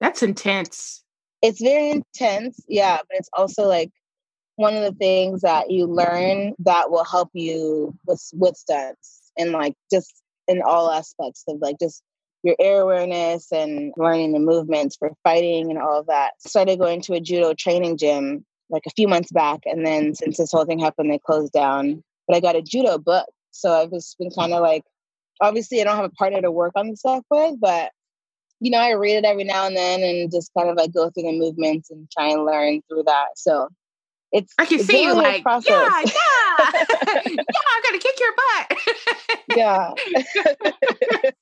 that's 0.00 0.22
intense. 0.22 1.04
It's 1.42 1.62
very 1.62 1.90
intense, 1.90 2.60
yeah, 2.68 2.96
but 2.96 3.18
it's 3.18 3.30
also 3.34 3.66
like 3.68 3.90
one 4.56 4.74
of 4.74 4.82
the 4.82 4.98
things 4.98 5.42
that 5.42 5.70
you 5.70 5.86
learn 5.86 6.54
that 6.58 6.90
will 6.90 7.04
help 7.04 7.30
you 7.34 7.96
with 8.06 8.20
with 8.34 8.56
stunts 8.56 9.30
and 9.38 9.52
like 9.52 9.74
just 9.92 10.22
in 10.48 10.60
all 10.60 10.90
aspects 10.90 11.44
of 11.48 11.58
like 11.60 11.76
just 11.80 12.02
your 12.42 12.56
air 12.58 12.80
awareness 12.80 13.52
and 13.52 13.92
learning 13.96 14.32
the 14.32 14.40
movements 14.40 14.96
for 14.96 15.12
fighting 15.22 15.70
and 15.70 15.78
all 15.78 16.00
of 16.00 16.06
that. 16.06 16.32
Started 16.40 16.80
going 16.80 17.00
to 17.02 17.14
a 17.14 17.20
judo 17.20 17.54
training 17.54 17.96
gym 17.96 18.44
like 18.70 18.82
a 18.86 18.90
few 18.90 19.06
months 19.06 19.30
back. 19.30 19.60
And 19.64 19.86
then 19.86 20.14
since 20.14 20.38
this 20.38 20.50
whole 20.50 20.64
thing 20.64 20.80
happened, 20.80 21.12
they 21.12 21.18
closed 21.18 21.52
down. 21.52 22.02
But 22.26 22.36
I 22.36 22.40
got 22.40 22.56
a 22.56 22.62
judo 22.62 22.98
book. 22.98 23.26
So 23.50 23.72
I've 23.72 23.90
just 23.90 24.18
been 24.18 24.30
kind 24.30 24.52
of 24.52 24.62
like, 24.62 24.82
obviously, 25.40 25.80
I 25.80 25.84
don't 25.84 25.96
have 25.96 26.04
a 26.06 26.10
partner 26.10 26.40
to 26.42 26.50
work 26.50 26.72
on 26.76 26.88
the 26.90 26.96
stuff 26.96 27.24
with, 27.30 27.60
but 27.60 27.92
you 28.60 28.70
know, 28.70 28.78
I 28.78 28.92
read 28.92 29.16
it 29.16 29.24
every 29.24 29.42
now 29.42 29.66
and 29.66 29.76
then 29.76 30.02
and 30.02 30.30
just 30.30 30.52
kind 30.56 30.70
of 30.70 30.76
like 30.76 30.92
go 30.94 31.10
through 31.10 31.24
the 31.24 31.36
movements 31.36 31.90
and 31.90 32.08
try 32.10 32.28
and 32.28 32.44
learn 32.44 32.80
through 32.88 33.02
that. 33.04 33.30
So 33.34 33.68
it's 34.30 34.54
I 34.56 34.66
can 34.66 34.78
it's 34.78 34.86
see 34.86 35.02
you 35.02 35.14
like, 35.14 35.42
process. 35.42 35.70
yeah, 35.70 36.00
yeah, 36.04 36.84
yeah, 37.26 37.42
I'm 37.74 37.82
gonna 37.82 37.98
kick 37.98 38.20
your 38.20 38.32
butt. 38.36 38.78
yeah. 39.56 39.90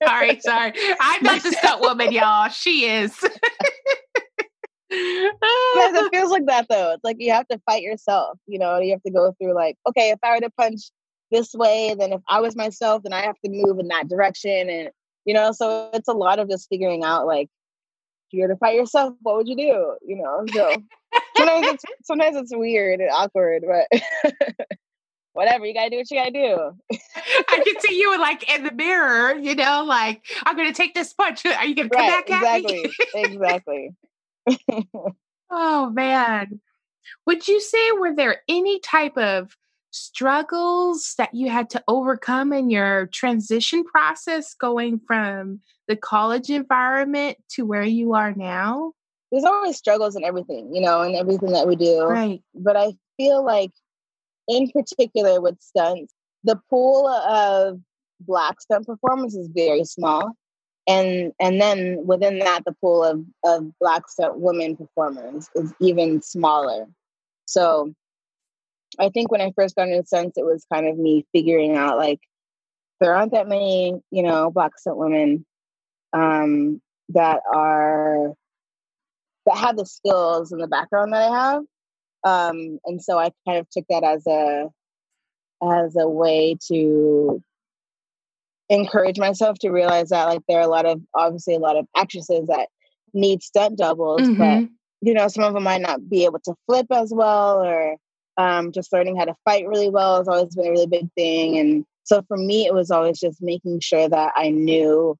sorry, 0.07 0.41
sorry. 0.41 0.73
I'm 0.99 1.23
not 1.23 1.43
the 1.43 1.53
stunt 1.53 1.83
woman, 1.83 2.11
y'all. 2.11 2.49
She 2.49 2.87
is. 2.87 3.15
it 4.91 6.11
feels 6.13 6.31
like 6.31 6.47
that 6.47 6.67
though. 6.69 6.93
It's 6.93 7.05
like 7.05 7.17
you 7.19 7.33
have 7.33 7.49
to 7.49 7.61
fight 7.67 7.83
yourself. 7.83 8.39
You 8.47 8.59
know, 8.59 8.79
you 8.79 8.93
have 8.93 9.03
to 9.03 9.11
go 9.11 9.35
through 9.39 9.55
like, 9.55 9.77
okay, 9.89 10.11
if 10.11 10.19
I 10.23 10.35
were 10.35 10.41
to 10.41 10.51
punch 10.51 10.81
this 11.31 11.55
way, 11.55 11.95
then 11.99 12.13
if 12.13 12.21
I 12.29 12.41
was 12.41 12.57
myself, 12.57 13.03
then 13.03 13.13
I 13.13 13.23
have 13.23 13.39
to 13.45 13.51
move 13.51 13.79
in 13.79 13.89
that 13.89 14.09
direction, 14.09 14.69
and 14.69 14.91
you 15.25 15.35
know, 15.35 15.53
so 15.53 15.91
it's 15.93 16.09
a 16.09 16.13
lot 16.13 16.39
of 16.39 16.49
just 16.49 16.69
figuring 16.69 17.05
out 17.05 17.27
like, 17.27 17.49
if 18.29 18.33
you 18.33 18.43
were 18.43 18.49
to 18.49 18.57
fight 18.57 18.77
yourself, 18.77 19.15
what 19.23 19.37
would 19.37 19.49
you 19.49 19.57
do? 19.57 19.97
You 20.03 20.17
know, 20.17 20.45
so 20.53 20.83
sometimes 21.37 21.67
it's 21.69 21.85
sometimes 22.05 22.37
it's 22.37 22.55
weird 22.55 23.01
and 23.01 23.11
awkward, 23.11 23.65
but 23.67 24.01
whatever. 25.33 25.67
You 25.67 25.75
gotta 25.75 25.91
do 25.91 25.97
what 25.97 26.11
you 26.11 26.19
gotta 26.19 26.33
do. 26.33 26.99
I 27.49 27.63
can 27.65 27.81
see 27.81 27.99
you 27.99 28.19
like 28.19 28.49
in 28.53 28.65
the 28.65 28.73
mirror, 28.73 29.37
you 29.37 29.55
know, 29.55 29.85
like 29.87 30.25
I'm 30.45 30.57
gonna 30.57 30.73
take 30.73 30.95
this 30.95 31.13
punch. 31.13 31.45
Are 31.47 31.65
you 31.65 31.75
gonna 31.75 31.91
come 31.91 32.01
right, 32.01 32.27
back 32.27 32.31
at 32.31 32.43
exactly, 32.43 32.83
me? 32.83 32.95
exactly. 33.15 33.91
oh 35.51 35.91
man. 35.91 36.61
Would 37.27 37.49
you 37.49 37.61
say 37.61 37.93
were 37.93 38.15
there 38.15 38.43
any 38.49 38.79
type 38.81 39.17
of 39.17 39.57
struggles 39.91 41.15
that 41.19 41.35
you 41.35 41.51
had 41.51 41.71
to 41.71 41.83
overcome 41.89 42.53
in 42.53 42.71
your 42.71 43.07
transition 43.07 43.85
process 43.85 44.55
going 44.55 45.01
from 45.07 45.61
the 45.89 45.97
college 45.97 46.51
environment 46.51 47.39
to 47.51 47.65
where 47.65 47.83
you 47.83 48.15
are 48.15 48.33
now? 48.33 48.93
there's 49.31 49.45
always 49.45 49.77
struggles 49.77 50.17
in 50.17 50.25
everything, 50.25 50.75
you 50.75 50.81
know, 50.81 51.03
in 51.03 51.15
everything 51.15 51.53
that 51.53 51.69
we 51.69 51.77
do. 51.77 52.05
Right. 52.05 52.43
But 52.55 52.77
I 52.77 52.93
feel 53.17 53.45
like, 53.45 53.71
in 54.49 54.69
particular 54.71 55.41
with 55.41 55.61
stunts, 55.61 56.13
the 56.43 56.57
pool 56.69 57.07
of 57.07 57.79
black 58.21 58.61
stunt 58.61 58.87
performers 58.87 59.35
is 59.35 59.49
very 59.49 59.85
small, 59.85 60.33
and 60.91 61.33
and 61.39 61.61
then 61.61 62.05
within 62.05 62.41
that, 62.41 62.65
the 62.65 62.75
pool 62.81 63.05
of 63.05 63.25
of 63.45 63.71
black 63.79 64.03
women 64.19 64.77
performers 64.77 65.49
is 65.55 65.73
even 65.81 66.21
smaller. 66.21 66.87
So, 67.47 67.95
I 68.99 69.09
think 69.11 69.31
when 69.31 69.41
I 69.41 69.53
first 69.55 69.77
got 69.77 69.89
into 69.89 70.05
stunts, 70.05 70.37
it 70.37 70.45
was 70.45 70.67
kind 70.73 70.89
of 70.89 70.99
me 70.99 71.25
figuring 71.33 71.77
out 71.77 71.97
like 71.97 72.21
there 73.01 73.15
aren't 73.15 73.33
that 73.33 73.49
many, 73.49 74.01
you 74.11 74.23
know, 74.23 74.51
black 74.51 74.73
women 74.85 75.47
um, 76.13 76.83
that 77.11 77.41
are 77.53 78.33
that 79.47 79.57
have 79.57 79.77
the 79.77 79.87
skills 79.87 80.51
and 80.51 80.61
the 80.61 80.67
background 80.67 81.13
that 81.13 81.31
I 81.31 81.37
have. 81.37 81.63
Um, 82.23 82.79
and 82.85 83.03
so 83.03 83.17
I 83.17 83.31
kind 83.47 83.59
of 83.59 83.71
took 83.71 83.85
that 83.89 84.03
as 84.03 84.27
a 84.27 84.69
as 85.63 85.95
a 85.97 86.09
way 86.09 86.57
to 86.69 87.43
encourage 88.71 89.19
myself 89.19 89.59
to 89.59 89.71
realize 89.71 90.09
that 90.09 90.25
like 90.25 90.41
there 90.49 90.59
are 90.59 90.65
a 90.65 90.69
lot 90.69 90.87
of 90.87 91.03
obviously 91.15 91.55
a 91.55 91.59
lot 91.59 91.77
of 91.77 91.87
actresses 91.97 92.47
that 92.47 92.69
need 93.13 93.43
stunt 93.43 93.77
doubles, 93.77 94.23
mm-hmm. 94.23 94.39
but 94.39 94.69
you 95.03 95.13
know 95.13 95.29
some 95.29 95.45
of 95.45 95.53
them 95.53 95.65
might 95.65 95.83
not 95.83 96.09
be 96.09 96.25
able 96.25 96.41
to 96.41 96.55
flip 96.67 96.87
as 96.91 97.13
well 97.13 97.63
or 97.63 97.97
um, 98.39 98.73
just 98.73 98.93
learning 98.93 99.17
how 99.17 99.25
to 99.27 99.35
fight 99.45 99.69
really 99.69 99.91
well 99.91 100.19
has 100.19 100.29
always 100.29 100.55
been 100.55 100.69
a 100.69 100.71
really 100.71 100.87
big 100.87 101.13
thing. 101.15 101.59
And 101.59 101.85
so 102.05 102.23
for 102.27 102.37
me, 102.37 102.65
it 102.65 102.73
was 102.73 102.91
always 102.91 103.21
just 103.21 103.43
making 103.43 103.81
sure 103.81 104.09
that 104.09 104.33
I 104.35 104.49
knew 104.49 105.17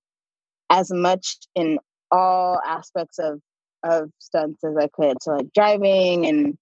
as 0.71 0.91
much 0.91 1.37
in 1.55 1.79
all 2.11 2.61
aspects 2.67 3.19
of 3.19 3.41
of 3.83 4.11
stunts 4.19 4.63
as 4.63 4.77
I 4.77 4.89
could. 4.89 5.23
So 5.23 5.33
like 5.33 5.53
driving 5.55 6.27
and 6.27 6.57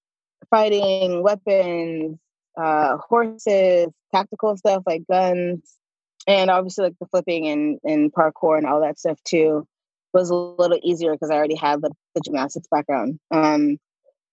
fighting, 0.50 1.23
weapons, 1.23 2.18
uh, 2.57 2.97
horses, 2.97 3.88
tactical 4.14 4.57
stuff 4.57 4.85
like 4.87 5.02
guns, 5.11 5.78
and 6.27 6.51
obviously 6.51 6.85
like 6.85 6.99
the 7.01 7.07
flipping 7.07 7.47
and 7.49 7.79
and 7.85 8.13
parkour 8.13 8.59
and 8.59 8.67
all 8.67 8.81
that 8.81 8.99
stuff 8.99 9.19
too 9.25 9.67
was 10.13 10.31
a 10.31 10.35
little 10.35 10.79
easier 10.83 11.13
because 11.13 11.31
I 11.31 11.35
already 11.35 11.55
had 11.55 11.83
the, 11.83 11.91
the 12.15 12.21
gymnastics 12.23 12.67
background. 12.71 13.19
Um, 13.31 13.79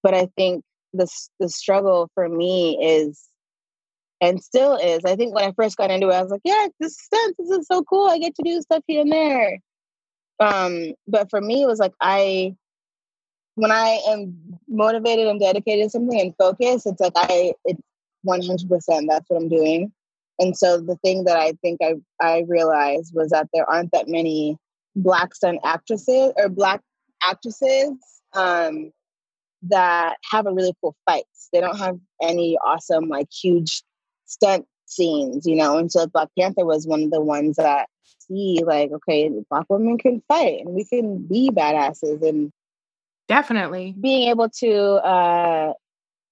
but 0.03 0.13
I 0.13 0.29
think 0.37 0.63
the 0.93 1.07
the 1.39 1.49
struggle 1.49 2.09
for 2.15 2.27
me 2.29 2.77
is 2.81 3.21
and 4.21 4.41
still 4.41 4.75
is. 4.75 5.01
I 5.05 5.15
think 5.15 5.35
when 5.35 5.43
I 5.43 5.51
first 5.51 5.77
got 5.77 5.91
into 5.91 6.09
it, 6.09 6.15
I 6.15 6.21
was 6.21 6.31
like, 6.31 6.41
yeah, 6.45 6.67
this 6.79 6.97
stunt, 6.97 7.35
this 7.37 7.49
is 7.49 7.67
so 7.67 7.83
cool. 7.83 8.07
I 8.07 8.17
get 8.17 8.33
to 8.35 8.43
do 8.43 8.61
stuff 8.61 8.83
here 8.87 9.01
and 9.01 9.11
there. 9.11 9.59
Um, 10.39 10.93
but 11.07 11.29
for 11.29 11.41
me, 11.41 11.63
it 11.63 11.67
was 11.67 11.79
like 11.79 11.93
I 12.01 12.55
when 13.55 13.71
I 13.71 14.01
am 14.07 14.35
motivated 14.67 15.27
and 15.27 15.39
dedicated 15.39 15.85
to 15.85 15.89
something 15.89 16.19
and 16.19 16.35
focused, 16.37 16.87
it's 16.87 16.99
like 16.99 17.13
I 17.15 17.53
it's 17.65 17.81
one 18.23 18.41
hundred 18.41 18.69
percent 18.69 19.07
that's 19.09 19.29
what 19.29 19.41
I'm 19.41 19.49
doing. 19.49 19.91
And 20.39 20.55
so 20.57 20.79
the 20.79 20.97
thing 20.97 21.23
that 21.25 21.37
I 21.37 21.53
think 21.61 21.79
I 21.81 21.95
I 22.21 22.43
realized 22.47 23.13
was 23.15 23.29
that 23.29 23.47
there 23.53 23.69
aren't 23.69 23.91
that 23.91 24.07
many 24.07 24.57
black 24.95 25.33
stunt 25.35 25.59
actresses 25.63 26.33
or 26.37 26.49
black 26.49 26.81
actresses 27.23 27.93
um, 28.33 28.91
that 29.63 30.17
have 30.29 30.45
a 30.45 30.53
really 30.53 30.73
cool 30.81 30.95
fights. 31.05 31.49
They 31.53 31.61
don't 31.61 31.77
have 31.77 31.97
any 32.21 32.57
awesome 32.65 33.07
like 33.07 33.27
huge 33.31 33.83
stunt 34.25 34.65
scenes, 34.85 35.45
you 35.45 35.55
know. 35.55 35.77
And 35.77 35.91
so 35.91 36.07
Black 36.07 36.29
Panther 36.37 36.65
was 36.65 36.87
one 36.87 37.03
of 37.03 37.11
the 37.11 37.21
ones 37.21 37.55
that 37.57 37.87
see 38.19 38.61
like, 38.65 38.91
okay, 38.91 39.29
black 39.49 39.65
women 39.69 39.97
can 39.97 40.21
fight 40.27 40.61
and 40.65 40.69
we 40.69 40.85
can 40.85 41.25
be 41.25 41.49
badasses 41.49 42.27
and 42.27 42.51
definitely 43.27 43.95
being 43.99 44.29
able 44.29 44.49
to 44.49 44.75
uh 45.03 45.73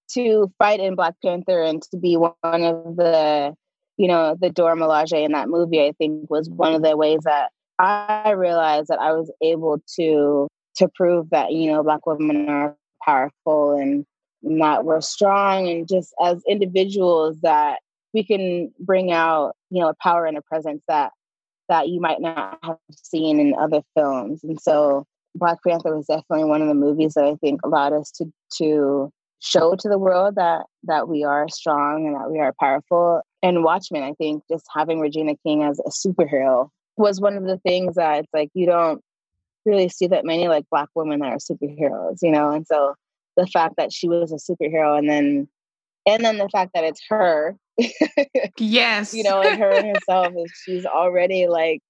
to 0.10 0.52
fight 0.60 0.80
in 0.80 0.96
Black 0.96 1.16
Panther 1.24 1.62
and 1.62 1.82
to 1.84 1.98
be 1.98 2.18
one 2.18 2.34
of 2.44 2.96
the 2.96 3.56
you 3.98 4.08
know 4.08 4.36
the 4.40 4.50
Dora 4.50 4.76
Milaje 4.76 5.24
in 5.24 5.32
that 5.32 5.50
movie, 5.50 5.82
I 5.82 5.94
think 5.98 6.30
was 6.30 6.50
one 6.50 6.74
of 6.74 6.82
the 6.82 6.98
ways 6.98 7.22
that 7.24 7.52
I 7.80 8.32
realized 8.32 8.88
that 8.90 9.00
I 9.00 9.14
was 9.14 9.32
able 9.42 9.82
to 9.96 10.48
to 10.76 10.88
prove 10.96 11.30
that 11.30 11.52
you 11.52 11.72
know 11.72 11.84
Black 11.84 12.06
women 12.06 12.50
are 12.50 12.76
powerful 13.04 13.74
and 13.74 14.06
that 14.60 14.86
we're 14.86 15.02
strong 15.02 15.70
and 15.70 15.88
just 15.88 16.14
as 16.22 16.42
individuals 16.48 17.40
that 17.42 17.80
we 18.14 18.24
can 18.24 18.72
bring 18.80 19.12
out 19.12 19.56
you 19.70 19.82
know 19.82 19.90
a 19.90 19.96
power 19.96 20.26
and 20.26 20.38
a 20.38 20.42
presence 20.42 20.82
that 20.88 21.12
that 21.70 21.88
you 21.90 22.00
might 22.00 22.22
not 22.22 22.60
have 22.64 22.78
seen 22.92 23.40
in 23.40 23.56
other 23.58 23.82
films. 23.96 24.44
And 24.44 24.60
so 24.60 25.06
black 25.36 25.58
panther 25.66 25.96
was 25.96 26.06
definitely 26.06 26.46
one 26.46 26.62
of 26.62 26.68
the 26.68 26.74
movies 26.74 27.14
that 27.16 27.26
i 27.26 27.36
think 27.36 27.60
allowed 27.64 27.94
us 27.94 28.12
to 28.12 28.32
to 28.56 29.12
show 29.40 29.76
to 29.76 29.90
the 29.90 29.98
world 29.98 30.36
that 30.36 30.66
that 30.84 31.08
we 31.08 31.24
are 31.24 31.50
strong 31.50 32.06
and 32.06 32.16
that 32.16 32.32
we 32.32 32.40
are 32.40 32.54
powerful 32.60 33.22
and 33.44 33.64
watchmen 33.64 34.02
i 34.02 34.14
think 34.14 34.42
just 34.50 34.66
having 34.74 35.00
regina 35.00 35.36
king 35.46 35.62
as 35.62 35.80
a 35.80 35.90
superhero 35.90 36.70
was 36.98 37.22
one 37.22 37.38
of 37.38 37.44
the 37.44 37.58
things 37.60 37.96
that 37.96 38.20
it's 38.20 38.34
like 38.34 38.50
you 38.54 38.66
don't 38.66 39.04
really 39.66 39.90
see 39.90 40.08
that 40.08 40.26
many 40.26 40.48
like 40.48 40.66
black 40.70 40.90
women 40.96 41.20
that 41.20 41.32
are 41.32 41.38
superheroes 41.38 42.20
you 42.22 42.32
know? 42.32 42.52
And 42.52 42.66
so 42.66 42.96
the 43.36 43.48
fact 43.48 43.76
that 43.78 43.92
she 43.92 44.08
was 44.08 44.32
a 44.32 44.36
superhero 44.36 44.98
and 44.98 45.10
then 45.10 45.48
and 46.06 46.24
then 46.24 46.38
the 46.38 46.50
fact 46.50 46.72
that 46.74 46.84
it's 46.84 47.02
her 47.10 47.56
yes. 48.60 49.14
you 49.14 49.24
know 49.24 49.42
and 49.42 49.60
her 49.60 49.72
and 49.72 49.88
herself 49.96 50.34
is 50.38 50.52
she's 50.64 50.86
already 50.86 51.48
like 51.48 51.82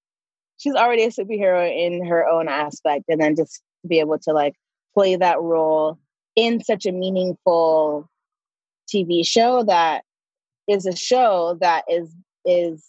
she's 0.56 0.74
already 0.74 1.04
a 1.04 1.10
superhero 1.10 1.68
in 1.68 2.04
her 2.06 2.26
own 2.26 2.48
aspect 2.48 3.04
and 3.08 3.20
then 3.20 3.36
just 3.36 3.62
be 3.86 4.00
able 4.00 4.18
to 4.18 4.32
like 4.32 4.54
play 4.94 5.16
that 5.16 5.40
role 5.40 5.98
in 6.36 6.62
such 6.62 6.86
a 6.86 6.92
meaningful 6.92 8.08
tv 8.92 9.26
show 9.26 9.64
that 9.64 10.04
is 10.68 10.86
a 10.86 10.96
show 10.96 11.58
that 11.60 11.84
is 11.88 12.14
is 12.44 12.84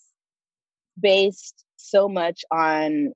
based 1.00 1.63
so 1.78 2.08
much 2.08 2.43
on 2.52 3.13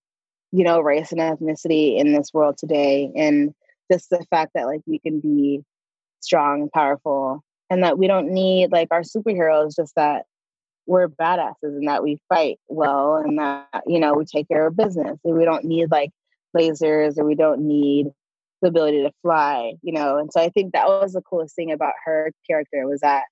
you 0.52 0.64
know 0.64 0.80
race 0.80 1.12
and 1.12 1.22
ethnicity 1.22 1.98
in 1.98 2.14
this 2.14 2.34
world 2.34 2.58
today 2.58 3.12
and 3.16 3.54
just 3.92 4.10
the 4.10 4.26
fact 4.30 4.52
that 4.54 4.66
like 4.66 4.82
we 4.86 5.00
can 5.00 5.20
be 5.20 5.62
strong 6.20 6.62
and 6.62 6.72
powerful 6.72 7.44
and 7.70 7.84
that 7.84 7.98
we 7.98 8.08
don't 8.08 8.32
need 8.32 8.72
like 8.72 8.90
our 8.92 9.02
superheroes 9.02 9.76
just 9.76 9.96
that 9.96 10.26
we're 10.86 11.08
badasses 11.08 11.56
and 11.62 11.88
that 11.88 12.04
we 12.04 12.20
fight 12.30 12.60
well 12.68 13.16
and 13.16 13.38
that 13.38 13.84
you 13.86 14.00
know 14.00 14.14
we 14.14 14.26
take 14.26 14.48
care 14.48 14.68
of 14.68 14.76
business 14.76 15.18
and 15.24 15.38
we 15.38 15.46
don't 15.46 15.66
need 15.66 15.92
like 15.92 16.10
lasers 16.56 17.18
or 17.18 17.26
we 17.26 17.36
don't 17.36 17.62
need 17.62 18.08
the 18.62 18.68
ability 18.68 19.04
to 19.04 19.12
fly 19.22 19.74
you 19.82 19.94
know? 19.94 20.18
And 20.18 20.32
so 20.32 20.42
i 20.42 20.50
think 20.50 20.74
that 20.74 20.88
was 20.88 21.14
the 21.14 21.22
coolest 21.22 21.56
thing 21.56 21.72
about 21.72 21.94
her 22.06 22.32
character 22.48 22.88
was 22.88 23.02
that 23.02 23.24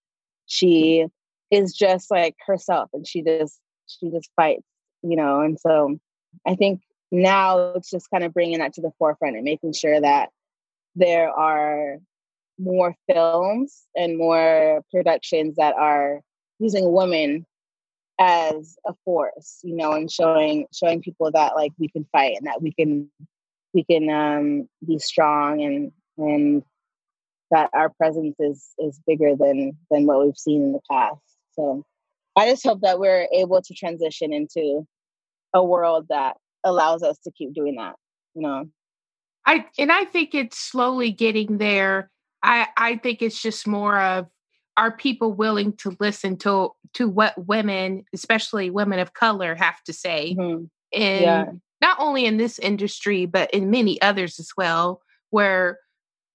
she 0.46 1.06
is 1.52 1.74
just 1.74 2.12
like 2.12 2.36
herself 2.46 2.90
and 2.94 3.08
she 3.08 3.22
just 3.22 3.60
she 3.88 4.10
just 4.10 4.30
fights 4.36 4.64
you 5.02 5.16
know 5.16 5.42
and 5.42 5.60
so 5.60 5.98
i 6.46 6.56
think 6.56 6.82
now 7.12 7.74
it's 7.76 7.90
just 7.90 8.10
kind 8.12 8.24
of 8.24 8.34
bringing 8.34 8.60
that 8.60 8.74
to 8.74 8.82
the 8.82 8.92
forefront 9.00 9.36
and 9.36 9.46
making 9.46 9.74
sure 9.74 10.00
that 10.00 10.30
there 10.96 11.30
are 11.30 11.98
more 12.60 12.96
films 13.10 13.84
and 13.96 14.18
more 14.18 14.84
productions 14.92 15.56
that 15.58 15.76
are 15.76 16.22
using 16.60 16.92
women 16.92 17.46
as 18.20 18.78
a 18.88 18.94
force 19.06 19.60
you 19.64 19.76
know 19.76 19.94
and 19.94 20.12
showing 20.12 20.66
showing 20.74 21.02
people 21.02 21.32
that 21.32 21.56
like 21.56 21.72
we 21.78 21.88
can 21.88 22.06
fight 22.12 22.36
and 22.36 22.48
that 22.48 22.62
we 22.62 22.74
can 22.74 23.10
we 23.74 23.84
can 23.84 24.10
um 24.10 24.68
be 24.86 24.98
strong 24.98 25.62
and 25.62 25.92
and 26.18 26.64
that 27.52 27.70
our 27.74 27.90
presence 27.90 28.36
is 28.40 28.74
is 28.80 29.00
bigger 29.06 29.36
than 29.36 29.78
than 29.92 30.06
what 30.08 30.26
we've 30.26 30.38
seen 30.38 30.64
in 30.64 30.72
the 30.74 30.80
past 30.90 31.37
so 31.58 31.84
i 32.38 32.50
just 32.50 32.64
hope 32.64 32.82
that 32.82 33.00
we're 33.00 33.28
able 33.34 33.62
to 33.62 33.74
transition 33.74 34.32
into 34.32 34.86
a 35.54 35.64
world 35.64 36.06
that 36.10 36.38
allows 36.64 37.04
us 37.04 37.18
to 37.20 37.32
keep 37.32 37.54
doing 37.54 37.76
that 37.76 37.96
you 38.36 38.42
know 38.42 38.66
I 39.48 39.66
and 39.80 39.92
I 39.92 40.04
think 40.04 40.36
it's 40.36 40.60
slowly 40.60 41.10
getting 41.10 41.58
there. 41.58 42.12
I 42.44 42.68
I 42.76 42.98
think 42.98 43.22
it's 43.22 43.42
just 43.42 43.66
more 43.66 43.98
of 44.00 44.28
are 44.76 44.92
people 44.92 45.34
willing 45.34 45.74
to 45.78 45.96
listen 46.00 46.38
to 46.40 46.72
to 46.96 47.08
what 47.08 47.48
women, 47.48 48.04
especially 48.14 48.70
women 48.70 49.00
of 49.00 49.14
color, 49.14 49.56
have 49.56 49.82
to 49.86 49.94
say, 49.94 50.36
mm-hmm. 50.38 50.66
and 50.94 51.22
yeah. 51.22 51.46
not 51.82 51.98
only 52.00 52.26
in 52.26 52.38
this 52.38 52.60
industry 52.60 53.26
but 53.26 53.50
in 53.52 53.72
many 53.72 54.00
others 54.02 54.38
as 54.38 54.52
well, 54.58 55.02
where 55.30 55.80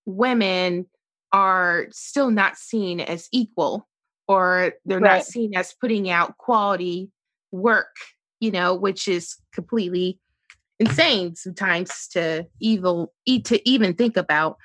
women 0.07 0.87
are 1.33 1.87
still 1.91 2.31
not 2.31 2.57
seen 2.57 2.99
as 2.99 3.29
equal 3.31 3.87
or 4.33 4.73
they're 4.87 4.99
right. 4.99 5.19
not 5.19 5.25
seen 5.25 5.55
as 5.55 5.75
putting 5.75 6.09
out 6.11 6.39
quality 6.39 7.11
work, 7.51 7.95
you 8.41 8.51
know, 8.51 8.75
which 8.75 9.07
is 9.09 9.37
completely 9.53 10.19
insane 10.81 11.37
sometimes 11.37 12.09
to 12.09 12.47
evil 12.59 13.13
to 13.27 13.69
even 13.69 13.95
think 13.95 14.17
about. 14.17 14.57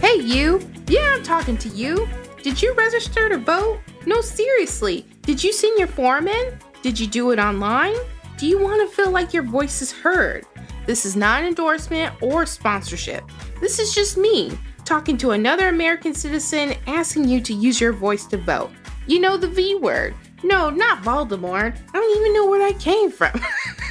Hey 0.00 0.20
you, 0.20 0.60
yeah, 0.86 1.14
I'm 1.16 1.22
talking 1.22 1.56
to 1.58 1.68
you. 1.70 2.08
Did 2.42 2.62
you 2.62 2.72
register 2.74 3.28
to 3.28 3.38
vote? 3.38 3.80
No, 4.06 4.20
seriously. 4.20 5.06
Did 5.22 5.42
you 5.42 5.52
send 5.52 5.78
your 5.78 5.88
form 5.88 6.28
in? 6.28 6.58
Did 6.82 7.00
you 7.00 7.06
do 7.06 7.30
it 7.30 7.38
online? 7.38 7.96
Do 8.36 8.46
you 8.46 8.58
want 8.58 8.88
to 8.88 8.94
feel 8.94 9.10
like 9.10 9.32
your 9.32 9.42
voice 9.42 9.80
is 9.80 9.90
heard? 9.90 10.44
This 10.86 11.06
is 11.06 11.16
not 11.16 11.40
an 11.40 11.48
endorsement 11.48 12.14
or 12.22 12.44
sponsorship. 12.44 13.24
This 13.60 13.78
is 13.78 13.94
just 13.94 14.18
me 14.18 14.52
talking 14.84 15.16
to 15.18 15.30
another 15.30 15.68
American 15.68 16.14
citizen 16.14 16.74
asking 16.86 17.28
you 17.28 17.40
to 17.40 17.54
use 17.54 17.80
your 17.80 17.92
voice 17.92 18.26
to 18.26 18.36
vote. 18.36 18.70
You 19.06 19.20
know 19.20 19.36
the 19.36 19.48
V 19.48 19.76
word. 19.76 20.14
No, 20.42 20.68
not 20.68 21.02
Voldemort. 21.02 21.76
I 21.88 21.92
don't 21.92 22.16
even 22.18 22.34
know 22.34 22.46
where 22.46 22.70
that 22.70 22.80
came 22.80 23.10
from. 23.10 23.40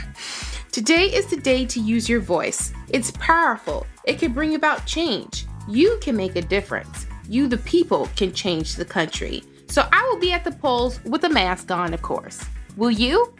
Today 0.71 1.05
is 1.05 1.27
the 1.27 1.37
day 1.37 1.65
to 1.65 1.79
use 1.79 2.07
your 2.07 2.19
voice. 2.19 2.73
It's 2.89 3.11
powerful, 3.11 3.87
it 4.05 4.19
can 4.19 4.33
bring 4.33 4.55
about 4.55 4.85
change. 4.85 5.45
You 5.67 5.97
can 6.01 6.15
make 6.15 6.35
a 6.35 6.41
difference. 6.41 7.07
You, 7.27 7.47
the 7.47 7.57
people, 7.59 8.09
can 8.15 8.33
change 8.33 8.75
the 8.75 8.85
country. 8.85 9.43
So 9.67 9.87
I 9.91 10.03
will 10.03 10.19
be 10.19 10.31
at 10.31 10.43
the 10.43 10.51
polls 10.51 11.03
with 11.05 11.23
a 11.23 11.29
mask 11.29 11.71
on, 11.71 11.93
of 11.93 12.01
course. 12.01 12.43
Will 12.75 12.91
you? 12.91 13.33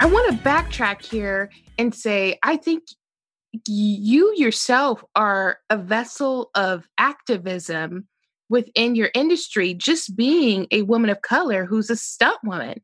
I 0.00 0.06
want 0.06 0.32
to 0.32 0.42
backtrack 0.42 1.04
here 1.04 1.50
and 1.76 1.94
say 1.94 2.38
I 2.42 2.56
think 2.56 2.84
you 3.66 4.34
yourself 4.34 5.04
are 5.14 5.58
a 5.68 5.76
vessel 5.76 6.50
of 6.54 6.88
activism 6.96 8.08
within 8.48 8.94
your 8.94 9.10
industry, 9.14 9.74
just 9.74 10.16
being 10.16 10.66
a 10.70 10.82
woman 10.82 11.10
of 11.10 11.20
color 11.20 11.66
who's 11.66 11.90
a 11.90 11.96
stunt 11.96 12.38
woman. 12.42 12.80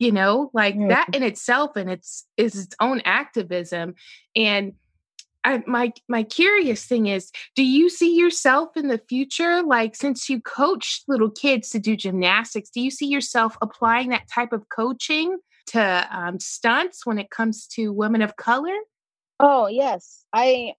You 0.00 0.10
know, 0.10 0.50
like 0.52 0.74
mm-hmm. 0.74 0.88
that 0.88 1.14
in 1.14 1.22
itself 1.22 1.76
and 1.76 1.88
it's 1.88 2.26
is 2.36 2.64
its 2.64 2.74
own 2.80 3.02
activism. 3.04 3.94
And 4.34 4.72
I, 5.44 5.62
my 5.68 5.92
my 6.08 6.24
curious 6.24 6.84
thing 6.86 7.06
is, 7.06 7.30
do 7.54 7.64
you 7.64 7.88
see 7.88 8.16
yourself 8.16 8.76
in 8.76 8.88
the 8.88 9.00
future? 9.08 9.62
Like, 9.62 9.94
since 9.94 10.28
you 10.28 10.40
coach 10.40 11.02
little 11.06 11.30
kids 11.30 11.70
to 11.70 11.78
do 11.78 11.96
gymnastics, 11.96 12.70
do 12.70 12.80
you 12.80 12.90
see 12.90 13.06
yourself 13.06 13.56
applying 13.62 14.08
that 14.08 14.28
type 14.28 14.52
of 14.52 14.68
coaching 14.70 15.38
to 15.72 16.08
um, 16.10 16.40
stunts 16.40 17.04
when 17.04 17.18
it 17.18 17.30
comes 17.30 17.66
to 17.68 17.92
women 17.92 18.22
of 18.22 18.36
color? 18.36 18.74
Oh 19.40 19.66
yes, 19.66 20.24
I 20.32 20.74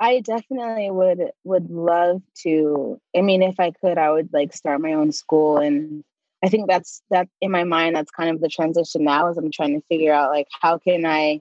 I 0.00 0.20
definitely 0.20 0.90
would 0.90 1.30
would 1.44 1.70
love 1.70 2.22
to. 2.42 3.00
I 3.16 3.20
mean, 3.20 3.42
if 3.42 3.58
I 3.58 3.72
could, 3.72 3.98
I 3.98 4.10
would 4.10 4.30
like 4.32 4.54
start 4.54 4.80
my 4.80 4.92
own 4.94 5.12
school 5.12 5.58
and 5.58 6.04
I 6.44 6.48
think 6.48 6.68
that's 6.68 7.00
that 7.10 7.28
in 7.40 7.50
my 7.50 7.64
mind 7.64 7.96
that's 7.96 8.10
kind 8.10 8.28
of 8.28 8.40
the 8.42 8.48
transition 8.48 9.04
now 9.04 9.30
as 9.30 9.38
I'm 9.38 9.50
trying 9.50 9.80
to 9.80 9.86
figure 9.88 10.12
out 10.12 10.30
like 10.30 10.46
how 10.60 10.76
can 10.76 11.06
I 11.06 11.40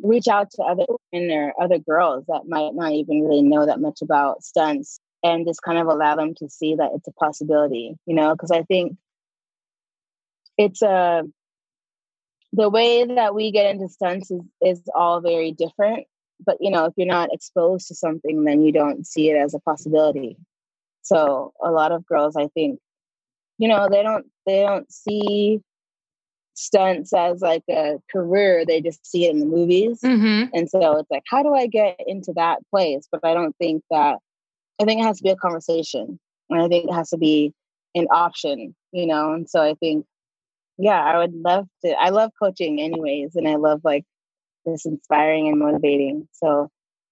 reach 0.00 0.28
out 0.28 0.52
to 0.52 0.62
other 0.62 0.84
women 1.12 1.36
or 1.36 1.52
other 1.60 1.78
girls 1.78 2.24
that 2.28 2.46
might 2.46 2.74
not 2.74 2.92
even 2.92 3.22
really 3.22 3.42
know 3.42 3.66
that 3.66 3.80
much 3.80 4.00
about 4.00 4.44
stunts 4.44 5.00
and 5.24 5.44
just 5.44 5.62
kind 5.62 5.78
of 5.78 5.88
allow 5.88 6.14
them 6.14 6.34
to 6.36 6.48
see 6.48 6.76
that 6.76 6.92
it's 6.94 7.08
a 7.08 7.12
possibility, 7.12 7.96
you 8.06 8.14
know, 8.14 8.32
because 8.34 8.52
I 8.52 8.62
think 8.62 8.96
it's 10.56 10.82
a 10.82 11.24
the 12.52 12.70
way 12.70 13.04
that 13.04 13.34
we 13.34 13.50
get 13.50 13.74
into 13.74 13.88
stunts 13.88 14.30
is, 14.30 14.40
is 14.62 14.82
all 14.94 15.20
very 15.20 15.52
different 15.52 16.06
but 16.44 16.56
you 16.60 16.70
know 16.70 16.84
if 16.84 16.94
you're 16.96 17.06
not 17.06 17.32
exposed 17.32 17.88
to 17.88 17.94
something 17.94 18.44
then 18.44 18.62
you 18.62 18.72
don't 18.72 19.06
see 19.06 19.30
it 19.30 19.36
as 19.36 19.54
a 19.54 19.60
possibility. 19.60 20.36
So 21.02 21.52
a 21.62 21.70
lot 21.70 21.92
of 21.92 22.06
girls 22.06 22.36
i 22.36 22.48
think 22.48 22.80
you 23.58 23.68
know 23.68 23.88
they 23.90 24.02
don't 24.02 24.26
they 24.46 24.62
don't 24.62 24.90
see 24.92 25.60
stunts 26.54 27.12
as 27.12 27.40
like 27.40 27.62
a 27.70 27.98
career 28.10 28.64
they 28.66 28.80
just 28.80 29.06
see 29.06 29.26
it 29.26 29.30
in 29.30 29.40
the 29.40 29.46
movies. 29.46 30.00
Mm-hmm. 30.00 30.50
and 30.52 30.68
so 30.68 30.98
it's 30.98 31.10
like 31.10 31.22
how 31.28 31.42
do 31.42 31.54
i 31.54 31.66
get 31.66 32.00
into 32.06 32.32
that 32.34 32.58
place? 32.70 33.08
But 33.10 33.24
i 33.24 33.34
don't 33.34 33.56
think 33.58 33.82
that 33.90 34.18
i 34.80 34.84
think 34.84 35.00
it 35.00 35.04
has 35.04 35.18
to 35.18 35.24
be 35.24 35.30
a 35.30 35.36
conversation 35.36 36.18
and 36.50 36.62
i 36.62 36.68
think 36.68 36.88
it 36.88 36.94
has 36.94 37.10
to 37.10 37.18
be 37.18 37.52
an 37.94 38.06
option 38.10 38.74
you 38.92 39.06
know? 39.06 39.32
And 39.32 39.48
so 39.48 39.60
i 39.60 39.74
think 39.74 40.06
yeah 40.78 41.02
i 41.02 41.18
would 41.18 41.34
love 41.34 41.66
to 41.84 41.90
i 41.92 42.08
love 42.10 42.30
coaching 42.40 42.80
anyways 42.80 43.34
and 43.34 43.48
i 43.48 43.56
love 43.56 43.80
like 43.84 44.04
this 44.66 44.84
inspiring 44.84 45.48
and 45.48 45.58
motivating. 45.58 46.28
So 46.32 46.70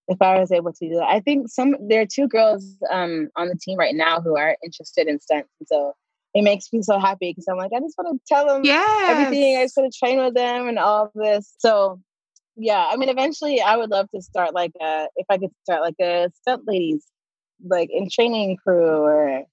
if 0.09 0.21
i 0.21 0.39
was 0.39 0.53
able 0.53 0.73
to 0.73 0.89
do 0.89 0.95
that 0.95 1.09
i 1.09 1.21
think 1.21 1.49
some 1.49 1.75
there 1.89 2.03
are 2.03 2.07
two 2.07 2.29
girls 2.29 2.77
um 2.91 3.29
on 3.37 3.49
the 3.49 3.57
team 3.57 3.79
right 3.79 3.95
now 3.95 4.21
who 4.21 4.37
are 4.37 4.57
interested 4.65 5.09
in 5.09 5.21
stunts 5.21 5.51
and 5.59 5.67
so 5.67 5.93
it 6.35 6.43
makes 6.43 6.73
me 6.73 6.81
so 6.83 6.99
happy 6.99 7.31
because 7.31 7.47
i'm 7.49 7.57
like 7.57 7.73
i 7.75 7.81
just 7.81 7.97
want 7.99 8.17
to 8.17 8.35
tell 8.35 8.47
them 8.47 8.63
yes. 8.65 9.11
everything. 9.11 9.57
I 9.57 9.65
just 9.65 9.77
want 9.77 9.93
to 9.93 9.99
train 9.99 10.19
with 10.23 10.35
them 10.35 10.69
and 10.69 10.79
all 10.79 11.11
this. 11.15 11.55
So 11.59 12.01
yeah 12.57 12.89
i 12.91 12.97
mean 12.97 13.09
eventually 13.09 13.61
i 13.61 13.77
would 13.77 13.91
love 13.91 14.09
to 14.15 14.21
start 14.23 14.55
like 14.55 14.73
a 14.81 15.09
if 15.17 15.27
i 15.29 15.37
could 15.37 15.51
start 15.63 15.83
like 15.83 15.95
a 16.01 16.31
stunt 16.41 16.63
ladies 16.67 17.05
like 17.69 17.91
in 17.93 18.09
training 18.11 18.57
crew 18.57 18.87
or 18.87 19.45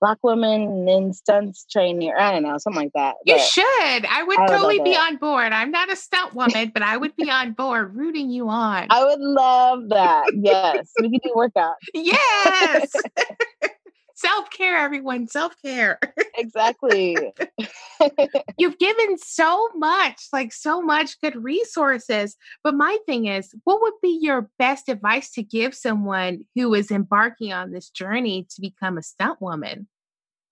black 0.00 0.18
women 0.22 0.88
in 0.88 1.12
stunts 1.12 1.64
training, 1.70 2.08
or 2.08 2.20
I 2.20 2.32
don't 2.32 2.42
know, 2.42 2.58
something 2.58 2.82
like 2.82 2.92
that. 2.94 3.16
You 3.24 3.38
should. 3.38 3.64
I 4.06 4.22
would, 4.26 4.38
I 4.38 4.46
totally 4.46 4.80
be 4.80 4.94
on 4.94 5.16
board. 5.16 5.52
I'm 5.52 5.70
not 5.70 5.90
a 5.90 5.96
stunt 5.96 6.34
woman, 6.34 6.70
but 6.72 6.82
I 6.82 6.96
would 6.96 7.16
be 7.16 7.30
on 7.30 7.52
board 7.52 7.94
rooting 7.94 8.30
you 8.30 8.48
on. 8.48 8.86
I 8.90 9.04
would 9.04 9.20
love 9.20 9.88
that. 9.88 10.32
Yes. 10.34 10.90
we 11.00 11.10
could 11.10 11.22
do 11.22 11.32
workouts. 11.34 11.74
Yes. 11.94 12.92
self 14.18 14.50
care, 14.50 14.76
everyone. 14.76 15.28
Self 15.28 15.54
care. 15.64 15.98
exactly. 16.36 17.16
You've 18.58 18.78
given 18.78 19.18
so 19.18 19.68
much, 19.74 20.28
like 20.32 20.52
so 20.52 20.80
much 20.80 21.20
good 21.20 21.36
resources. 21.42 22.36
But 22.62 22.74
my 22.74 22.98
thing 23.06 23.26
is, 23.26 23.54
what 23.64 23.80
would 23.82 23.94
be 24.02 24.18
your 24.20 24.50
best 24.58 24.88
advice 24.88 25.30
to 25.32 25.42
give 25.42 25.74
someone 25.74 26.44
who 26.54 26.74
is 26.74 26.90
embarking 26.90 27.52
on 27.52 27.72
this 27.72 27.90
journey 27.90 28.46
to 28.50 28.60
become 28.60 28.98
a 28.98 29.02
stunt 29.02 29.40
woman? 29.40 29.88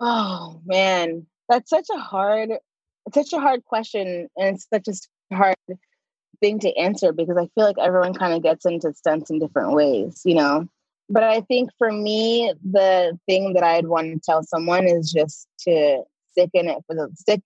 Oh 0.01 0.61
man, 0.65 1.27
that's 1.49 1.71
such 1.71 1.87
a 1.95 1.99
hard, 1.99 2.51
such 3.15 3.33
a 3.33 3.41
hard 3.41 3.65
question, 3.65 4.29
and 4.37 4.57
it's 4.57 4.67
such 4.73 4.89
a 4.89 5.35
hard 5.35 5.57
thing 6.41 6.59
to 6.61 6.77
answer 6.77 7.13
because 7.13 7.37
I 7.37 7.49
feel 7.55 7.65
like 7.65 7.79
everyone 7.81 8.13
kind 8.13 8.35
of 8.35 8.43
gets 8.43 8.67
into 8.67 8.93
stunts 8.93 9.31
in 9.31 9.39
different 9.39 9.73
ways, 9.73 10.23
you 10.25 10.35
know. 10.35 10.69
But 11.09 11.23
I 11.23 11.41
think 11.43 11.71
for 11.79 11.93
me, 11.93 12.53
the 12.65 13.19
thing 13.27 13.53
that 13.55 13.63
I'd 13.63 13.87
want 13.87 14.13
to 14.13 14.21
tell 14.25 14.43
someone 14.43 14.87
is 14.87 15.13
just 15.13 15.47
to 15.61 16.03
stick 16.33 16.51
in 16.53 16.69
it 16.69 16.79
for 16.87 16.95
the 16.95 17.09
stick 17.15 17.41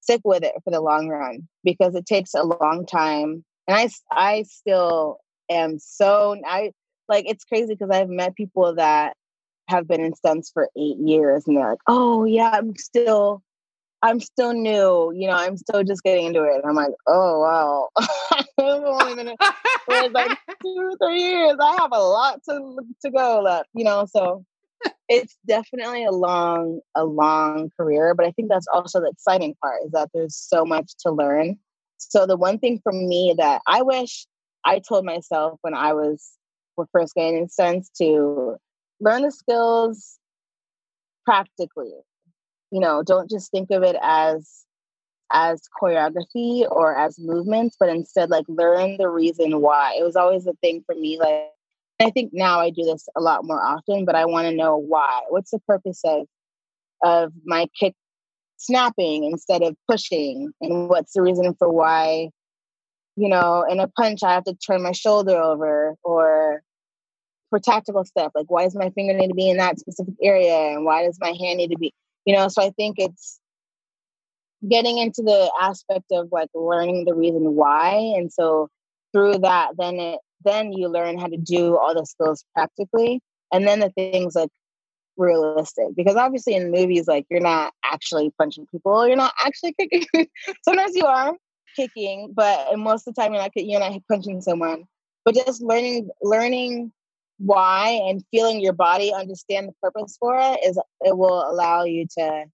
stick 0.00 0.20
with 0.24 0.42
it 0.42 0.52
for 0.64 0.70
the 0.70 0.80
long 0.80 1.08
run 1.08 1.48
because 1.62 1.94
it 1.94 2.06
takes 2.06 2.34
a 2.34 2.42
long 2.42 2.86
time. 2.86 3.44
And 3.68 3.76
I 3.76 3.88
I 4.10 4.42
still 4.42 5.18
am 5.50 5.78
so 5.78 6.36
I 6.46 6.72
like 7.08 7.26
it's 7.28 7.44
crazy 7.44 7.74
because 7.74 7.90
I've 7.90 8.08
met 8.08 8.34
people 8.34 8.74
that 8.76 9.14
have 9.68 9.88
been 9.88 10.00
in 10.00 10.14
stunts 10.14 10.50
for 10.50 10.68
eight 10.76 10.98
years 10.98 11.44
and 11.46 11.56
they're 11.56 11.70
like, 11.70 11.78
oh 11.86 12.24
yeah, 12.24 12.50
I'm 12.52 12.76
still 12.76 13.42
I'm 14.04 14.20
still 14.20 14.52
new, 14.52 15.14
you 15.16 15.26
know, 15.28 15.34
I'm 15.34 15.56
still 15.56 15.82
just 15.82 16.02
getting 16.02 16.26
into 16.26 16.42
it. 16.42 16.56
And 16.56 16.64
I'm 16.66 16.74
like, 16.74 16.92
oh 17.06 17.40
wow. 17.40 17.88
I've 18.58 18.84
only 18.84 19.14
been 19.14 19.34
for 19.86 20.10
like 20.10 20.38
two 20.62 20.76
or 20.76 20.96
three 20.98 21.22
years. 21.22 21.56
I 21.58 21.76
have 21.76 21.90
a 21.90 22.02
lot 22.02 22.42
to 22.46 22.76
to 23.02 23.10
go 23.10 23.40
left, 23.40 23.70
you 23.72 23.82
know. 23.82 24.06
So 24.14 24.44
it's 25.08 25.38
definitely 25.48 26.04
a 26.04 26.10
long, 26.10 26.80
a 26.94 27.06
long 27.06 27.70
career. 27.78 28.14
But 28.14 28.26
I 28.26 28.32
think 28.32 28.50
that's 28.50 28.66
also 28.70 29.00
the 29.00 29.08
exciting 29.08 29.54
part 29.62 29.80
is 29.86 29.92
that 29.92 30.10
there's 30.12 30.36
so 30.36 30.66
much 30.66 30.92
to 31.06 31.10
learn. 31.10 31.56
So 31.96 32.26
the 32.26 32.36
one 32.36 32.58
thing 32.58 32.80
for 32.82 32.92
me 32.92 33.34
that 33.38 33.62
I 33.66 33.80
wish 33.80 34.26
I 34.66 34.80
told 34.80 35.06
myself 35.06 35.58
when 35.62 35.72
I 35.72 35.94
was 35.94 36.32
first 36.92 37.14
getting 37.14 37.48
sense 37.48 37.88
to 38.02 38.56
learn 39.00 39.22
the 39.22 39.30
skills 39.30 40.18
practically 41.24 41.94
you 42.74 42.80
know 42.80 43.04
don't 43.04 43.30
just 43.30 43.52
think 43.52 43.70
of 43.70 43.84
it 43.84 43.96
as 44.02 44.64
as 45.32 45.62
choreography 45.80 46.68
or 46.70 46.96
as 46.96 47.18
movements 47.20 47.76
but 47.78 47.88
instead 47.88 48.30
like 48.30 48.44
learn 48.48 48.96
the 48.98 49.08
reason 49.08 49.60
why. 49.60 49.96
It 49.98 50.02
was 50.02 50.16
always 50.16 50.46
a 50.46 50.52
thing 50.54 50.82
for 50.84 50.94
me 50.96 51.18
like 51.18 51.50
i 52.02 52.10
think 52.10 52.32
now 52.34 52.58
i 52.58 52.70
do 52.70 52.82
this 52.82 53.08
a 53.16 53.20
lot 53.20 53.44
more 53.44 53.62
often 53.62 54.04
but 54.04 54.16
i 54.16 54.24
want 54.26 54.48
to 54.48 54.56
know 54.56 54.76
why. 54.76 55.22
What's 55.28 55.52
the 55.52 55.60
purpose 55.60 56.00
of 56.04 56.26
of 57.02 57.32
my 57.44 57.68
kick 57.78 57.94
snapping 58.56 59.24
instead 59.24 59.62
of 59.62 59.76
pushing? 59.88 60.50
And 60.60 60.88
what's 60.88 61.12
the 61.12 61.22
reason 61.22 61.54
for 61.54 61.70
why 61.70 62.30
you 63.16 63.28
know 63.28 63.64
in 63.70 63.78
a 63.78 63.86
punch 63.86 64.24
i 64.24 64.32
have 64.34 64.44
to 64.44 64.54
turn 64.54 64.82
my 64.82 64.92
shoulder 64.92 65.36
over 65.36 65.94
or 66.02 66.62
for 67.50 67.60
tactical 67.60 68.04
stuff 68.04 68.32
like 68.34 68.50
why 68.50 68.64
does 68.64 68.74
my 68.74 68.90
finger 68.90 69.12
need 69.14 69.28
to 69.28 69.34
be 69.34 69.48
in 69.48 69.58
that 69.58 69.78
specific 69.78 70.14
area 70.20 70.56
and 70.72 70.84
why 70.84 71.04
does 71.04 71.18
my 71.20 71.32
hand 71.38 71.58
need 71.58 71.70
to 71.70 71.78
be 71.78 71.94
you 72.24 72.34
know 72.34 72.48
so 72.48 72.62
i 72.62 72.70
think 72.70 72.96
it's 72.98 73.40
getting 74.68 74.98
into 74.98 75.22
the 75.22 75.50
aspect 75.60 76.06
of 76.12 76.28
like 76.32 76.48
learning 76.54 77.04
the 77.04 77.14
reason 77.14 77.54
why 77.54 77.94
and 78.16 78.32
so 78.32 78.68
through 79.12 79.38
that 79.38 79.72
then 79.78 79.98
it 79.98 80.18
then 80.44 80.72
you 80.72 80.88
learn 80.88 81.18
how 81.18 81.26
to 81.26 81.36
do 81.36 81.76
all 81.76 81.94
the 81.94 82.04
skills 82.04 82.44
practically 82.54 83.20
and 83.52 83.66
then 83.66 83.80
the 83.80 83.90
things 83.90 84.34
like 84.34 84.50
realistic 85.16 85.86
because 85.96 86.16
obviously 86.16 86.54
in 86.54 86.70
movies 86.70 87.06
like 87.06 87.24
you're 87.30 87.40
not 87.40 87.72
actually 87.84 88.32
punching 88.38 88.66
people 88.70 89.06
you're 89.06 89.16
not 89.16 89.32
actually 89.44 89.74
kicking 89.78 90.04
sometimes 90.62 90.94
you 90.94 91.04
are 91.04 91.34
kicking 91.76 92.32
but 92.34 92.76
most 92.76 93.06
of 93.06 93.14
the 93.14 93.20
time 93.20 93.32
you're 93.32 93.42
not 93.42 93.50
you're 93.54 93.80
not 93.80 94.00
punching 94.10 94.40
someone 94.40 94.84
but 95.24 95.34
just 95.34 95.62
learning 95.62 96.08
learning 96.20 96.92
why 97.38 98.00
and 98.08 98.24
feeling 98.30 98.60
your 98.60 98.72
body 98.72 99.12
understand 99.12 99.68
the 99.68 99.72
purpose 99.82 100.16
for 100.18 100.36
it 100.38 100.60
is 100.64 100.78
it 101.00 101.16
will 101.16 101.50
allow 101.50 101.84
you 101.84 102.06
to 102.18 102.44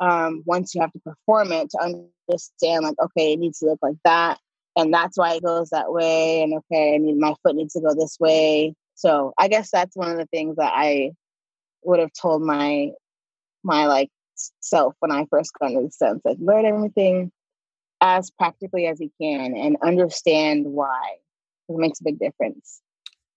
um, 0.00 0.42
once 0.46 0.74
you 0.74 0.80
have 0.80 0.92
to 0.92 1.00
perform 1.00 1.52
it 1.52 1.70
to 1.70 1.78
understand 1.78 2.84
like 2.84 2.96
okay 3.02 3.32
it 3.32 3.38
needs 3.38 3.58
to 3.58 3.66
look 3.66 3.80
like 3.82 3.96
that 4.04 4.38
and 4.76 4.94
that's 4.94 5.18
why 5.18 5.34
it 5.34 5.42
goes 5.42 5.70
that 5.70 5.92
way 5.92 6.42
and 6.42 6.54
okay 6.54 6.94
i 6.94 6.98
need 6.98 7.16
my 7.16 7.34
foot 7.42 7.56
needs 7.56 7.74
to 7.74 7.80
go 7.80 7.94
this 7.94 8.16
way. 8.20 8.74
So 8.94 9.32
i 9.38 9.48
guess 9.48 9.70
that's 9.70 9.96
one 9.96 10.10
of 10.10 10.16
the 10.16 10.26
things 10.26 10.56
that 10.56 10.72
i 10.74 11.12
would 11.82 12.00
have 12.00 12.12
told 12.12 12.42
my 12.42 12.90
my 13.64 13.86
like 13.86 14.10
self 14.60 14.94
when 15.00 15.10
i 15.10 15.26
first 15.30 15.52
got 15.58 15.70
into 15.70 15.82
the 15.82 15.90
sense 15.90 16.20
like 16.24 16.38
learn 16.40 16.64
everything 16.64 17.30
as 18.00 18.30
practically 18.30 18.86
as 18.86 19.00
you 19.00 19.10
can 19.20 19.54
and 19.56 19.76
understand 19.82 20.64
why 20.66 21.16
it 21.68 21.76
makes 21.76 22.00
a 22.00 22.04
big 22.04 22.18
difference 22.18 22.80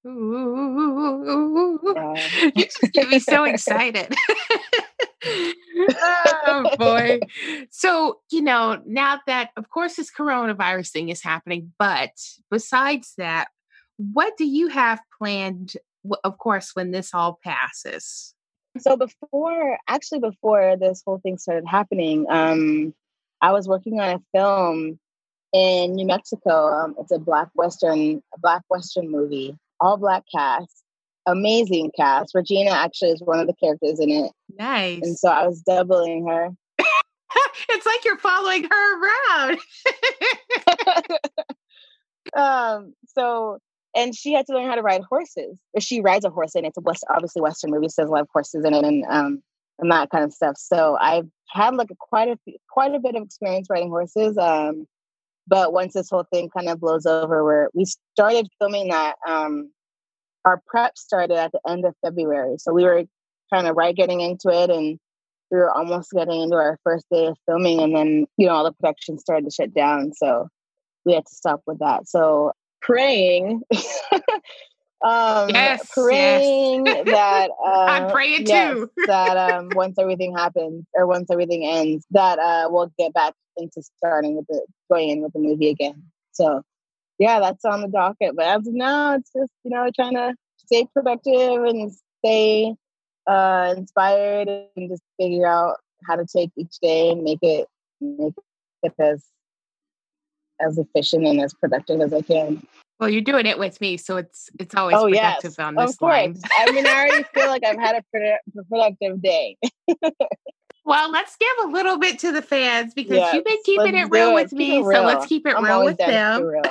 Ooh, 0.06 1.80
you 2.42 2.52
just 2.66 2.82
get 2.94 3.08
me 3.08 3.20
so 3.20 3.46
excited. 3.46 4.14
oh 5.26 6.70
boy. 6.78 7.20
So, 7.70 8.20
you 8.30 8.42
know, 8.42 8.82
now 8.86 9.22
that 9.28 9.52
of 9.56 9.70
course 9.70 9.96
this 9.96 10.12
coronavirus 10.12 10.92
thing 10.92 11.10
is 11.10 11.24
happening, 11.24 11.72
but 11.80 12.12
besides 12.52 13.14
that, 13.18 13.48
what 13.98 14.36
do 14.38 14.46
you 14.46 14.68
have 14.68 15.00
planned 15.18 15.74
of 16.26 16.38
course 16.38 16.72
when 16.74 16.92
this 16.92 17.14
all 17.14 17.40
passes? 17.42 18.34
So 18.80 18.98
before 18.98 19.78
actually 19.88 20.20
before 20.20 20.76
this 20.76 21.02
whole 21.06 21.20
thing 21.20 21.38
started 21.38 21.66
happening, 21.66 22.26
um 22.30 22.94
I 23.42 23.52
was 23.52 23.68
working 23.68 24.00
on 24.00 24.16
a 24.16 24.38
film 24.38 25.00
in 25.54 25.94
New 25.94 26.08
Mexico. 26.08 26.68
Um, 26.68 26.96
it's 26.98 27.12
a 27.12 27.20
black 27.20 27.50
western, 27.54 28.24
a 28.34 28.40
black 28.40 28.64
western 28.70 29.12
movie 29.12 29.58
all 29.80 29.98
black 29.98 30.24
cast, 30.34 30.84
amazing 31.26 31.92
cast. 31.96 32.34
Regina 32.34 32.72
actually 32.72 33.12
is 33.12 33.22
one 33.24 33.40
of 33.40 33.48
the 33.48 33.54
characters 33.54 34.00
in 34.00 34.10
it. 34.10 34.32
Nice. 34.58 35.02
And 35.04 35.18
so 35.18 35.30
I 35.30 35.48
was 35.48 35.62
doubling 35.62 36.28
her. 36.28 36.50
it's 37.70 37.86
like 37.86 38.06
you're 38.06 38.18
following 38.18 38.64
her 38.70 39.02
around. 39.02 39.60
um, 42.36 42.94
so 43.08 43.60
and 43.96 44.16
she 44.16 44.34
had 44.34 44.46
to 44.48 44.54
learn 44.54 44.68
how 44.68 44.76
to 44.76 44.82
ride 44.82 45.02
horses. 45.08 45.58
Or 45.74 45.82
she 45.82 46.02
rides 46.02 46.26
a 46.26 46.30
horse, 46.30 46.56
and 46.56 46.66
it's 46.66 46.78
a 46.78 46.82
West, 46.82 47.06
obviously 47.10 47.42
Western 47.42 47.72
movie, 47.72 47.90
so 47.90 48.02
there's 48.02 48.10
a 48.10 48.12
lot 48.12 48.22
of 48.22 48.30
horses 48.34 48.66
in 48.66 48.74
it, 48.74 48.84
and 48.84 49.06
um, 49.08 49.44
and 49.80 49.92
that 49.92 50.10
kind 50.10 50.24
of 50.24 50.34
stuff. 50.34 50.56
So 50.58 50.98
I've 51.00 51.28
had 51.50 51.76
like 51.76 51.92
a, 51.92 51.96
quite 52.00 52.30
a 52.30 52.38
quite 52.70 52.94
a 52.94 53.00
bit 53.00 53.16
of 53.16 53.24
experience 53.24 53.68
riding 53.70 53.90
horses. 53.90 54.38
Um, 54.38 54.88
but 55.48 55.74
once 55.74 55.94
this 55.94 56.10
whole 56.10 56.26
thing 56.32 56.50
kind 56.50 56.70
of 56.70 56.80
blows 56.80 57.06
over, 57.06 57.44
where 57.44 57.70
we 57.74 57.86
started 57.86 58.48
filming 58.60 58.90
that, 58.90 59.16
um, 59.28 59.72
our 60.46 60.62
prep 60.68 60.98
started 60.98 61.38
at 61.38 61.52
the 61.52 61.60
end 61.68 61.86
of 61.86 61.96
February. 62.04 62.56
So 62.58 62.74
we 62.74 62.84
were 62.84 63.04
kind 63.54 63.68
of 63.68 63.76
right 63.76 63.96
getting 63.96 64.22
into 64.22 64.50
it, 64.50 64.70
and 64.70 65.00
we 65.52 65.58
were 65.58 65.72
almost 65.72 66.12
getting 66.12 66.42
into 66.42 66.56
our 66.56 66.80
first 66.84 67.06
day 67.12 67.28
of 67.28 67.38
filming, 67.46 67.82
and 67.82 67.96
then 67.96 68.26
you 68.38 68.48
know 68.48 68.54
all 68.54 68.64
the 68.64 68.74
production 68.74 69.18
started 69.18 69.46
to 69.46 69.52
shut 69.52 69.74
down. 69.74 70.14
So 70.14 70.48
we 71.06 71.14
had 71.14 71.26
to 71.26 71.36
stop 71.36 71.62
with 71.66 71.80
that. 71.80 72.08
So 72.08 72.54
praying 72.82 73.62
um 75.04 75.50
yes, 75.50 75.90
praying 75.94 76.86
yes. 76.86 77.06
that 77.12 77.50
uh, 77.66 77.86
i'm 77.90 78.10
praying 78.10 78.46
yes, 78.46 78.74
too 78.74 78.90
that 79.06 79.38
um 79.38 79.74
once 79.74 79.98
everything 80.00 80.36
happens 80.36 80.86
or 80.94 81.06
once 81.06 81.30
everything 81.30 81.66
ends 81.66 82.06
that 82.12 82.40
uh 82.40 82.68
we'll 82.70 82.92
get 82.98 83.14
back 83.14 83.34
into 83.58 83.82
starting 83.98 84.36
with 84.36 84.48
the 84.48 84.66
going 84.90 85.10
in 85.10 85.22
with 85.22 85.34
the 85.34 85.40
movie 85.40 85.70
again 85.70 86.02
so 86.32 86.62
yeah 87.20 87.40
that's 87.40 87.66
on 87.66 87.82
the 87.82 87.88
docket 87.88 88.36
but 88.36 88.46
as 88.46 88.66
of 88.66 88.74
now 88.74 89.16
it's 89.16 89.32
just 89.36 89.52
you 89.64 89.72
know 89.72 89.90
trying 89.96 90.14
to 90.14 90.34
stay 90.58 90.88
productive 90.94 91.64
and 91.64 91.92
stay 92.20 92.74
uh 93.28 93.74
inspired 93.78 94.48
and 94.48 94.90
just 94.90 95.04
figure 95.20 95.48
out 95.48 95.78
how 96.08 96.16
to 96.16 96.26
take 96.26 96.52
each 96.58 96.80
day 96.82 97.10
and 97.10 97.24
make 97.24 97.40
it 97.42 97.68
make 98.02 98.34
it 98.84 98.94
as 99.00 99.24
as 100.60 100.78
efficient 100.78 101.26
and 101.26 101.42
as 101.42 101.54
productive 101.54 102.02
as 102.02 102.14
I 102.14 102.22
can. 102.22 102.66
Well, 103.04 103.12
you're 103.12 103.22
doing 103.22 103.46
it 103.46 103.60
with 103.60 103.82
me, 103.82 103.98
so 103.98 104.16
it's 104.16 104.50
it's 104.62 104.74
always 104.76 104.96
oh, 104.96 105.10
productive 105.10 105.56
yes, 105.58 105.60
on 105.60 105.76
this 105.76 105.92
of 105.92 106.00
course. 106.00 106.14
line. 106.14 106.38
I 106.58 106.72
mean, 106.72 106.88
I 106.88 107.06
already 107.06 107.24
feel 107.34 107.48
like 107.48 107.66
I've 107.66 107.78
had 107.78 107.98
a 107.98 108.64
productive 108.70 109.22
day. 109.22 109.58
well, 110.86 111.12
let's 111.12 111.36
give 111.36 111.66
a 111.66 111.68
little 111.68 112.00
bit 112.00 112.18
to 112.20 112.32
the 112.32 112.42
fans 112.42 112.94
because 112.94 113.18
yes, 113.18 113.34
you've 113.34 113.44
been 113.44 113.58
keeping 113.66 113.98
it 113.98 114.06
real 114.10 114.34
with 114.34 114.54
me, 114.54 114.82
so 114.82 115.04
let's 115.04 115.26
keep 115.26 115.46
it 115.46 115.54
I'm 115.54 115.66
real 115.66 115.84
with 115.84 115.98
them. 115.98 116.44
Real. 116.44 116.62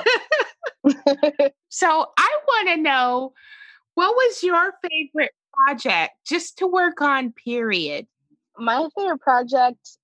so 1.69 2.07
I 2.17 2.39
want 2.49 2.69
to 2.69 2.77
know 2.79 3.35
what 3.93 4.15
was 4.15 4.43
your 4.43 4.73
favorite 4.89 5.33
project 5.53 6.13
just 6.27 6.57
to 6.61 6.67
work 6.67 7.03
on, 7.03 7.33
period? 7.33 8.07
My 8.57 8.89
favorite 8.97 9.21
project 9.21 9.99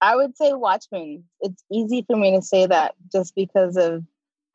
I 0.00 0.16
would 0.16 0.38
say 0.38 0.54
Watchmen. 0.54 1.24
It's 1.42 1.62
easy 1.70 2.02
for 2.06 2.16
me 2.16 2.34
to 2.34 2.40
say 2.40 2.64
that 2.64 2.94
just 3.12 3.34
because 3.34 3.76
of 3.76 4.04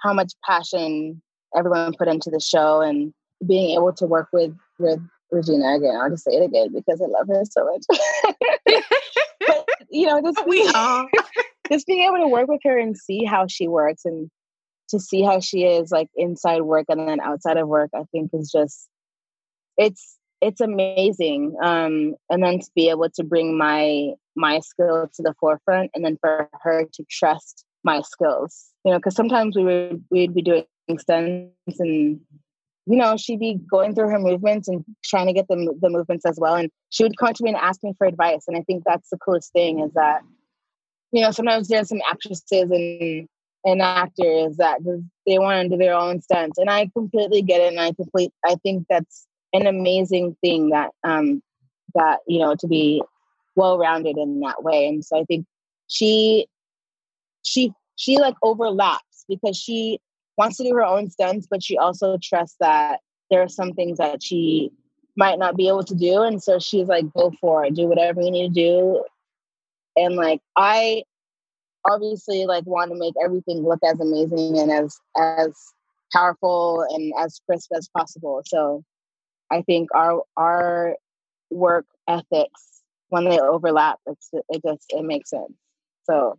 how 0.06 0.14
much 0.14 0.34
passion 0.48 1.22
everyone 1.58 1.94
put 1.98 2.08
into 2.08 2.30
the 2.30 2.40
show 2.40 2.82
and 2.82 3.14
being 3.46 3.72
able 3.72 3.94
to 3.94 4.06
work 4.06 4.30
with 4.32 4.56
with 4.80 5.00
Regina 5.32 5.76
again. 5.76 5.96
I'll 5.96 6.10
just 6.10 6.24
say 6.24 6.34
it 6.34 6.46
again 6.46 6.72
because 6.74 7.02
I 7.02 7.08
love 7.08 7.28
her 7.28 7.44
so 7.50 7.66
much. 7.66 8.04
but, 9.48 9.66
you 9.90 10.06
know, 10.06 10.22
just 10.22 10.46
we 10.48 10.68
all 10.70 11.08
just 11.72 11.88
being 11.88 12.04
able 12.04 12.24
to 12.24 12.28
work 12.28 12.48
with 12.48 12.62
her 12.64 12.78
and 12.78 12.98
see 12.98 13.26
how 13.26 13.48
she 13.48 13.68
works 13.68 14.06
and 14.06 14.30
to 14.90 15.00
see 15.00 15.24
how 15.24 15.40
she 15.40 15.64
is 15.64 15.92
like 15.92 16.10
inside 16.16 16.62
work 16.62 16.86
and 16.90 17.08
then 17.08 17.20
outside 17.20 17.58
of 17.58 17.68
work, 17.68 17.90
I 17.96 18.04
think 18.12 18.32
is 18.34 18.52
just 18.52 18.88
it's 19.78 20.18
it's 20.42 20.62
amazing. 20.62 21.56
Um, 21.64 22.16
and 22.30 22.44
then 22.44 22.60
to 22.60 22.70
be 22.76 22.90
able 22.90 23.10
to 23.16 23.24
bring 23.24 23.58
my 23.58 24.12
my 24.36 24.60
skill 24.60 25.10
to 25.16 25.24
the 25.24 25.34
forefront, 25.40 25.92
and 25.96 26.04
then 26.06 26.18
for 26.20 26.50
her 26.62 26.86
to 26.94 27.06
trust 27.10 27.66
my 27.84 28.02
skills. 28.02 28.75
You 28.86 28.92
know, 28.92 29.00
because 29.00 29.16
sometimes 29.16 29.56
we 29.56 29.64
would 29.64 30.04
we'd 30.12 30.36
be 30.36 30.44
doing 30.44 30.66
stunts, 31.00 31.80
and 31.80 32.20
you 32.86 32.98
know 32.98 33.18
she'd 33.18 33.40
be 33.40 33.60
going 33.70 33.96
through 33.96 34.10
her 34.10 34.20
movements 34.20 34.68
and 34.68 34.86
trying 35.04 35.26
to 35.26 35.34
get 35.34 35.48
the 35.48 35.76
the 35.82 35.90
movements 35.90 36.26
as 36.26 36.38
well, 36.40 36.56
and 36.56 36.70
she 36.92 37.04
would 37.04 37.18
come 37.18 37.34
to 37.34 37.44
me 37.44 37.50
and 37.50 37.58
ask 37.58 37.84
me 37.84 37.94
for 37.98 38.06
advice. 38.06 38.46
And 38.48 38.56
I 38.56 38.62
think 38.62 38.84
that's 38.86 39.10
the 39.10 39.18
coolest 39.18 39.52
thing 39.54 39.80
is 39.80 39.92
that 39.94 40.22
you 41.12 41.22
know 41.22 41.32
sometimes 41.32 41.68
there's 41.68 41.90
some 41.90 42.02
actresses 42.10 42.46
and 42.52 43.28
and 43.66 43.82
actors 43.82 44.58
that 44.58 44.78
they 45.26 45.40
want 45.40 45.64
to 45.64 45.70
do 45.70 45.84
their 45.84 45.96
own 45.96 46.22
stunts, 46.22 46.60
and 46.60 46.70
I 46.70 46.90
completely 46.96 47.42
get 47.42 47.62
it, 47.62 47.70
and 47.70 47.80
I 47.80 47.92
complete 47.92 48.32
I 48.46 48.56
think 48.62 48.86
that's 48.88 49.26
an 49.52 49.66
amazing 49.66 50.38
thing 50.42 50.70
that 50.70 50.92
um 51.04 51.42
that 51.96 52.20
you 52.28 52.40
know 52.40 52.56
to 52.56 52.68
be 52.68 53.02
well 53.56 53.80
rounded 53.80 54.18
in 54.18 54.42
that 54.42 54.64
way. 54.64 54.88
And 54.88 55.04
so 55.04 55.20
i 55.20 55.24
think 55.24 55.48
she 55.88 56.48
she 57.42 57.74
she 57.96 58.18
like 58.18 58.36
overlaps 58.44 59.26
because 59.28 59.58
she 59.58 60.00
wants 60.38 60.58
to 60.58 60.64
do 60.64 60.74
her 60.74 60.84
own 60.84 61.10
stunts 61.10 61.48
but 61.50 61.64
she 61.64 61.78
also 61.78 62.18
trusts 62.22 62.58
that 62.60 63.00
there 63.30 63.42
are 63.42 63.50
some 63.50 63.74
things 63.74 63.98
that 63.98 64.22
she 64.22 64.72
might 65.16 65.40
not 65.40 65.56
be 65.56 65.68
able 65.68 65.84
to 65.84 65.96
do. 65.96 66.22
And 66.22 66.42
so 66.42 66.60
she's 66.60 66.88
like 66.88 67.12
go 67.14 67.32
for 67.40 67.66
it. 67.66 67.76
Do 67.76 67.88
whatever 67.88 68.22
you 68.22 68.32
need 68.32 68.54
to 68.54 68.54
do. 68.54 69.04
And 69.98 70.16
like 70.16 70.42
i 70.58 71.04
obviously 71.86 72.46
like 72.46 72.66
want 72.66 72.92
to 72.92 72.98
make 72.98 73.14
everything 73.24 73.64
look 73.64 73.80
as 73.84 74.00
amazing 74.00 74.58
and 74.58 74.72
as 74.72 74.98
as 75.16 75.54
powerful 76.12 76.86
and 76.90 77.14
as 77.20 77.40
crisp 77.46 77.72
as 77.76 77.88
possible. 77.96 78.42
So 78.46 78.84
I 79.52 79.62
think 79.62 79.90
our 79.96 80.24
our 80.36 80.96
work 81.50 81.86
ethics 82.08 82.82
when 83.10 83.26
they 83.26 83.40
overlap, 83.40 84.00
it's 84.08 84.30
it 84.50 84.62
just 84.66 84.86
it 84.90 85.04
makes 85.04 85.30
sense. 85.30 85.54
So 86.04 86.38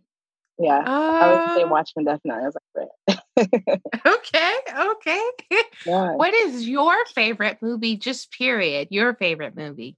yeah, 0.59 0.79
uh, 0.79 1.11
I 1.21 1.31
would 1.33 1.53
say 1.55 1.63
um 1.63 1.69
Watchmen 1.69 2.05
definitely 2.05 2.45
is 2.45 2.55
like 2.75 3.19
okay, 4.05 4.55
okay. 4.77 5.21
Yeah. 5.85 6.15
What 6.15 6.33
is 6.33 6.67
your 6.67 6.93
favorite 7.13 7.59
movie? 7.61 7.95
Just 7.95 8.31
period. 8.31 8.89
Your 8.91 9.13
favorite 9.13 9.55
movie. 9.55 9.95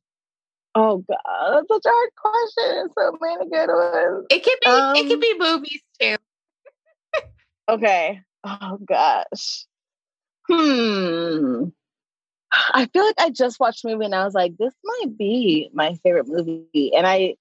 Oh 0.76 0.98
God, 0.98 1.54
that's 1.54 1.68
such 1.68 1.86
a 1.86 1.90
hard 1.90 2.10
question. 2.16 2.90
So 2.98 3.18
many 3.20 3.50
good 3.50 3.70
ones. 3.74 4.26
It 4.30 4.44
could 4.44 4.60
be. 4.62 4.68
Um, 4.68 4.96
it 4.96 5.08
could 5.08 5.22
be 5.22 5.36
movies 5.40 5.82
too. 6.00 6.16
okay. 7.70 8.22
Oh 8.44 8.78
gosh. 8.86 9.66
Hmm. 10.48 11.66
I 12.52 12.88
feel 12.92 13.06
like 13.06 13.20
I 13.20 13.30
just 13.30 13.60
watched 13.60 13.86
a 13.86 13.88
movie 13.88 14.06
and 14.06 14.16
I 14.16 14.26
was 14.26 14.34
like, 14.34 14.58
this 14.58 14.74
might 14.84 15.18
be 15.18 15.70
my 15.74 15.96
favorite 16.04 16.28
movie. 16.28 16.92
And 16.96 17.06
I, 17.06 17.36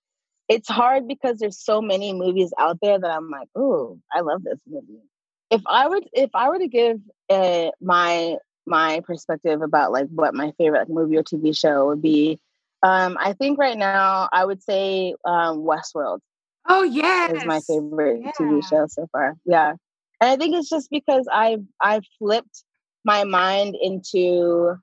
it's 0.49 0.69
hard 0.69 1.07
because 1.07 1.39
there's 1.39 1.59
so 1.59 1.81
many 1.81 2.13
movies 2.13 2.53
out 2.59 2.79
there 2.81 2.99
that 2.99 3.11
I'm 3.11 3.31
like, 3.31 3.49
oh, 3.55 3.99
I 4.13 4.21
love 4.21 4.43
this 4.43 4.61
movie. 4.67 5.03
If 5.51 5.63
I 5.67 5.87
would, 5.87 6.09
if 6.13 6.31
I 6.35 6.49
were 6.49 6.59
to 6.59 6.69
give 6.69 7.01
uh, 7.31 7.71
my 7.81 8.37
my 8.67 9.01
perspective 9.01 9.63
about 9.63 9.93
like 9.93 10.09
what 10.09 10.35
my 10.35 10.53
favorite 10.59 10.81
like, 10.81 10.89
movie 10.89 11.17
or 11.17 11.23
TV 11.23 11.57
show 11.57 11.87
would 11.87 12.03
be, 12.03 12.39
um, 12.83 13.17
I 13.21 13.33
think 13.33 13.59
right 13.59 13.77
now 13.77 14.29
I 14.33 14.45
would 14.45 14.63
say 14.63 15.15
um, 15.25 15.61
Westworld. 15.61 16.21
Oh 16.69 16.83
yeah, 16.83 17.33
is 17.33 17.47
my 17.47 17.61
favorite 17.61 18.21
yeah. 18.25 18.33
TV 18.39 18.67
show 18.69 18.87
so 18.89 19.07
far. 19.11 19.35
Yeah, 19.47 19.71
and 20.21 20.31
I 20.31 20.37
think 20.37 20.55
it's 20.55 20.69
just 20.69 20.91
because 20.91 21.27
I've 21.33 21.65
I've 21.81 22.05
flipped 22.19 22.65
my 23.05 23.25
mind 23.25 23.77
into 23.81 24.77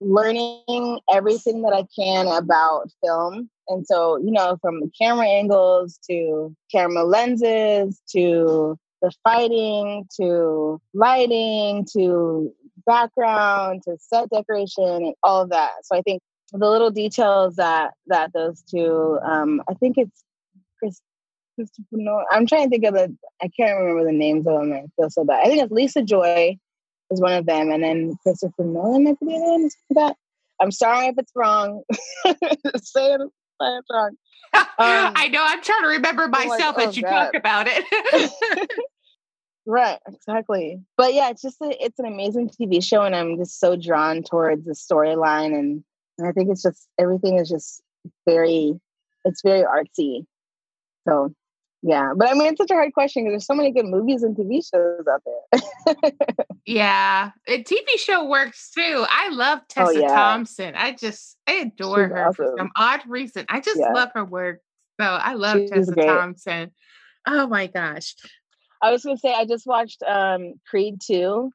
learning 0.00 1.00
everything 1.10 1.62
that 1.62 1.72
I 1.72 1.86
can 1.94 2.26
about 2.26 2.90
film. 3.02 3.50
And 3.68 3.86
so, 3.86 4.16
you 4.18 4.30
know, 4.30 4.58
from 4.60 4.90
camera 4.98 5.26
angles 5.26 5.98
to 6.08 6.54
camera 6.70 7.04
lenses 7.04 8.00
to 8.12 8.78
the 9.02 9.12
fighting 9.24 10.06
to 10.18 10.80
lighting 10.94 11.86
to 11.92 12.52
background 12.86 13.82
to 13.84 13.96
set 14.00 14.30
decoration 14.30 14.84
and 14.84 15.14
all 15.22 15.42
of 15.42 15.50
that. 15.50 15.72
So 15.82 15.96
I 15.96 16.02
think 16.02 16.22
the 16.52 16.70
little 16.70 16.90
details 16.90 17.56
that 17.56 17.94
that 18.06 18.32
those 18.32 18.62
two, 18.62 19.18
um, 19.24 19.62
I 19.68 19.74
think 19.74 19.98
it's 19.98 20.24
Chris 20.78 21.00
Christopher. 21.56 22.24
I'm 22.30 22.46
trying 22.46 22.64
to 22.64 22.70
think 22.70 22.84
of 22.84 22.94
the 22.94 23.16
I 23.42 23.48
can't 23.48 23.78
remember 23.78 24.04
the 24.04 24.16
names 24.16 24.46
of 24.46 24.60
them. 24.60 24.72
I 24.72 24.84
feel 24.96 25.10
so 25.10 25.24
bad. 25.24 25.40
I 25.40 25.48
think 25.48 25.62
it's 25.62 25.72
Lisa 25.72 26.02
Joy 26.02 26.58
is 27.10 27.20
one 27.20 27.34
of 27.34 27.46
them, 27.46 27.70
and 27.70 27.82
then 27.82 28.16
Christopher 28.22 28.64
Nolan 28.64 29.04
might 29.04 29.20
be 29.20 29.26
the 29.26 29.34
other 29.34 29.44
one. 29.44 29.70
That 29.90 30.16
I'm 30.60 30.70
sorry 30.70 31.08
if 31.08 31.18
it's 31.18 31.32
wrong. 31.34 31.82
say 32.82 33.12
it, 33.12 33.20
it's 33.60 33.88
wrong. 33.90 34.16
Um, 34.78 35.12
I 35.16 35.28
know. 35.28 35.42
I'm 35.42 35.62
trying 35.62 35.82
to 35.82 35.88
remember 35.88 36.28
myself 36.28 36.76
like, 36.76 36.86
oh, 36.86 36.88
as 36.90 36.96
you 36.96 37.02
God. 37.02 37.10
talk 37.10 37.34
about 37.34 37.66
it. 37.68 38.70
right, 39.66 39.98
exactly. 40.06 40.80
But 40.96 41.14
yeah, 41.14 41.30
it's 41.30 41.42
just 41.42 41.60
a, 41.62 41.74
it's 41.82 41.98
an 41.98 42.06
amazing 42.06 42.50
TV 42.50 42.84
show, 42.84 43.02
and 43.02 43.16
I'm 43.16 43.38
just 43.38 43.58
so 43.58 43.76
drawn 43.76 44.22
towards 44.22 44.64
the 44.64 44.72
storyline, 44.72 45.58
and, 45.58 45.82
and 46.18 46.28
I 46.28 46.32
think 46.32 46.50
it's 46.50 46.62
just 46.62 46.86
everything 46.98 47.38
is 47.38 47.48
just 47.48 47.82
very, 48.26 48.78
it's 49.24 49.42
very 49.42 49.62
artsy. 49.62 50.26
So 51.08 51.34
yeah, 51.86 52.14
but 52.16 52.28
I 52.28 52.34
mean, 52.34 52.48
it's 52.48 52.58
such 52.58 52.72
a 52.72 52.74
hard 52.74 52.92
question 52.92 53.22
because 53.22 53.34
there's 53.34 53.46
so 53.46 53.54
many 53.54 53.70
good 53.70 53.84
movies 53.84 54.24
and 54.24 54.36
TV 54.36 54.60
shows 54.60 55.06
out 55.08 55.22
there. 55.24 56.12
yeah, 56.66 57.30
a 57.46 57.62
TV 57.62 57.86
show 57.96 58.26
works 58.26 58.72
too. 58.72 59.06
I 59.08 59.28
love 59.28 59.60
oh, 59.62 59.66
Tessa 59.68 59.90
oh, 59.90 60.00
yeah. 60.00 60.08
Thompson. 60.08 60.74
I 60.74 60.94
just 60.94 61.36
I 61.46 61.52
adore 61.52 62.04
She's 62.04 62.10
her 62.10 62.26
awesome. 62.26 62.34
for 62.34 62.54
some 62.58 62.70
odd 62.74 63.02
reason. 63.06 63.46
I 63.48 63.60
just 63.60 63.78
yeah. 63.78 63.92
love 63.92 64.08
her 64.14 64.24
work. 64.24 64.62
So 65.00 65.06
I 65.06 65.34
love 65.34 65.58
She's 65.58 65.70
Tessa 65.70 65.92
great. 65.92 66.06
Thompson. 66.06 66.72
Oh 67.24 67.46
my 67.46 67.68
gosh. 67.68 68.16
I 68.82 68.90
was 68.90 69.04
gonna 69.04 69.16
say 69.16 69.32
I 69.32 69.44
just 69.46 69.64
watched 69.64 70.02
um 70.02 70.54
Creed 70.68 70.96
2 71.06 71.52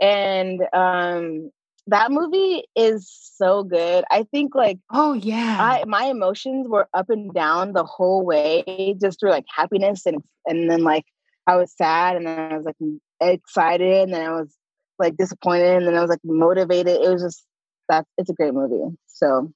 And 0.00 0.62
um 0.72 1.50
that 1.88 2.10
movie 2.10 2.64
is 2.76 3.10
so 3.36 3.64
good. 3.64 4.04
I 4.10 4.24
think 4.24 4.54
like 4.54 4.78
oh 4.90 5.14
yeah, 5.14 5.56
I 5.60 5.84
my 5.86 6.04
emotions 6.04 6.68
were 6.68 6.88
up 6.94 7.10
and 7.10 7.32
down 7.32 7.72
the 7.72 7.84
whole 7.84 8.24
way, 8.24 8.96
just 9.00 9.20
through 9.20 9.30
like 9.30 9.46
happiness 9.54 10.06
and 10.06 10.22
and 10.46 10.70
then 10.70 10.84
like 10.84 11.04
I 11.46 11.56
was 11.56 11.74
sad 11.76 12.16
and 12.16 12.26
then 12.26 12.38
I 12.38 12.56
was 12.56 12.66
like 12.66 12.76
excited 13.20 14.04
and 14.04 14.12
then 14.12 14.26
I 14.26 14.32
was 14.32 14.54
like 14.98 15.16
disappointed 15.16 15.76
and 15.76 15.86
then 15.86 15.96
I 15.96 16.00
was 16.00 16.10
like 16.10 16.20
motivated. 16.24 17.00
It 17.00 17.10
was 17.10 17.22
just 17.22 17.44
that 17.88 18.06
it's 18.18 18.30
a 18.30 18.34
great 18.34 18.54
movie. 18.54 18.96
So 19.06 19.52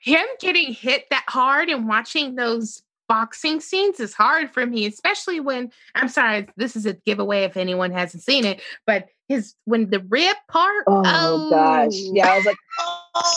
him 0.00 0.24
getting 0.40 0.72
hit 0.72 1.06
that 1.10 1.24
hard 1.26 1.68
and 1.68 1.88
watching 1.88 2.36
those 2.36 2.82
boxing 3.08 3.60
scenes 3.60 3.98
is 3.98 4.14
hard 4.14 4.52
for 4.52 4.64
me, 4.64 4.86
especially 4.86 5.40
when 5.40 5.72
I'm 5.94 6.08
sorry, 6.08 6.48
this 6.56 6.76
is 6.76 6.86
a 6.86 6.92
giveaway 6.92 7.42
if 7.44 7.56
anyone 7.56 7.90
hasn't 7.90 8.22
seen 8.22 8.44
it, 8.44 8.60
but 8.86 9.08
his 9.28 9.54
when 9.64 9.90
the 9.90 10.00
rib 10.00 10.36
part. 10.50 10.84
Oh, 10.86 11.02
oh. 11.04 11.50
gosh. 11.50 11.92
Yeah, 11.94 12.28
I 12.28 12.36
was 12.36 12.46
like, 12.46 12.56
oh, 12.80 13.32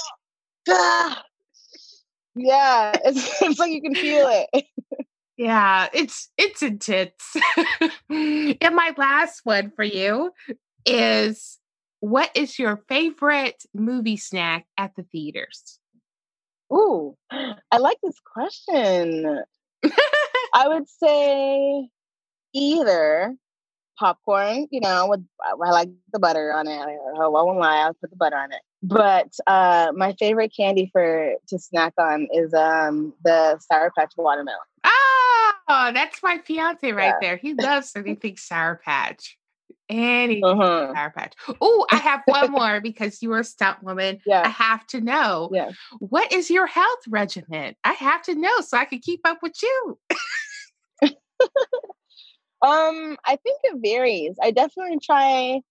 ah. 0.69 1.23
yeah, 2.35 2.97
it's, 3.05 3.41
it's 3.41 3.59
like 3.59 3.71
you 3.71 3.81
can 3.81 3.95
feel 3.95 4.27
it. 4.53 4.65
yeah, 5.37 5.89
it's 5.93 6.31
it's 6.37 6.63
intense. 6.63 7.35
and 8.09 8.75
my 8.75 8.93
last 8.97 9.41
one 9.43 9.71
for 9.75 9.83
you 9.83 10.31
is 10.85 11.59
what 11.99 12.31
is 12.35 12.57
your 12.57 12.83
favorite 12.87 13.63
movie 13.73 14.17
snack 14.17 14.65
at 14.77 14.95
the 14.95 15.03
theaters? 15.03 15.77
Ooh, 16.73 17.17
I 17.29 17.77
like 17.79 17.97
this 18.01 18.19
question. 18.33 19.43
I 20.53 20.67
would 20.67 20.87
say 20.89 21.89
either 22.53 23.35
popcorn, 24.01 24.67
you 24.71 24.81
know, 24.81 25.07
with 25.07 25.21
I 25.45 25.69
like 25.69 25.89
the 26.11 26.19
butter 26.19 26.51
on 26.53 26.67
it. 26.67 26.77
I, 26.77 26.93
I 26.93 27.27
won't 27.27 27.59
lie, 27.59 27.77
I'll 27.77 27.93
put 27.93 28.09
the 28.09 28.15
butter 28.15 28.35
on 28.35 28.51
it. 28.51 28.61
But 28.81 29.33
uh, 29.45 29.91
my 29.95 30.13
favorite 30.13 30.51
candy 30.55 30.89
for 30.91 31.35
to 31.47 31.59
snack 31.59 31.93
on 31.99 32.27
is 32.33 32.51
um, 32.53 33.13
the 33.23 33.59
Sour 33.59 33.91
Patch 33.95 34.13
watermelon. 34.17 34.59
Oh, 35.73 35.91
that's 35.93 36.21
my 36.21 36.39
fiance 36.39 36.91
right 36.91 37.13
yeah. 37.13 37.17
there. 37.21 37.37
He 37.37 37.53
loves 37.59 37.93
anything 37.95 38.35
Sour 38.37 38.81
Patch. 38.83 39.37
Anything 39.87 40.43
uh-huh. 40.43 40.93
Sour 40.93 41.09
Patch. 41.11 41.33
Oh, 41.61 41.85
I 41.89 41.97
have 41.97 42.21
one 42.25 42.51
more 42.59 42.81
because 42.81 43.21
you 43.21 43.31
are 43.33 43.39
a 43.39 43.43
stunt 43.43 43.81
woman. 43.83 44.19
Yeah. 44.25 44.41
I 44.43 44.49
have 44.49 44.85
to 44.87 44.99
know. 44.99 45.49
Yeah. 45.53 45.71
What 45.99 46.33
is 46.33 46.49
your 46.49 46.65
health 46.65 46.99
regimen? 47.07 47.75
I 47.83 47.93
have 47.93 48.23
to 48.23 48.35
know 48.35 48.59
so 48.61 48.77
I 48.77 48.85
can 48.85 48.99
keep 48.99 49.21
up 49.23 49.37
with 49.41 49.55
you. 49.61 49.99
um, 52.61 53.17
I 53.25 53.37
think 53.37 53.59
it 53.63 53.77
varies. 53.81 54.35
I 54.41 54.51
definitely 54.51 54.99
try 54.99 55.61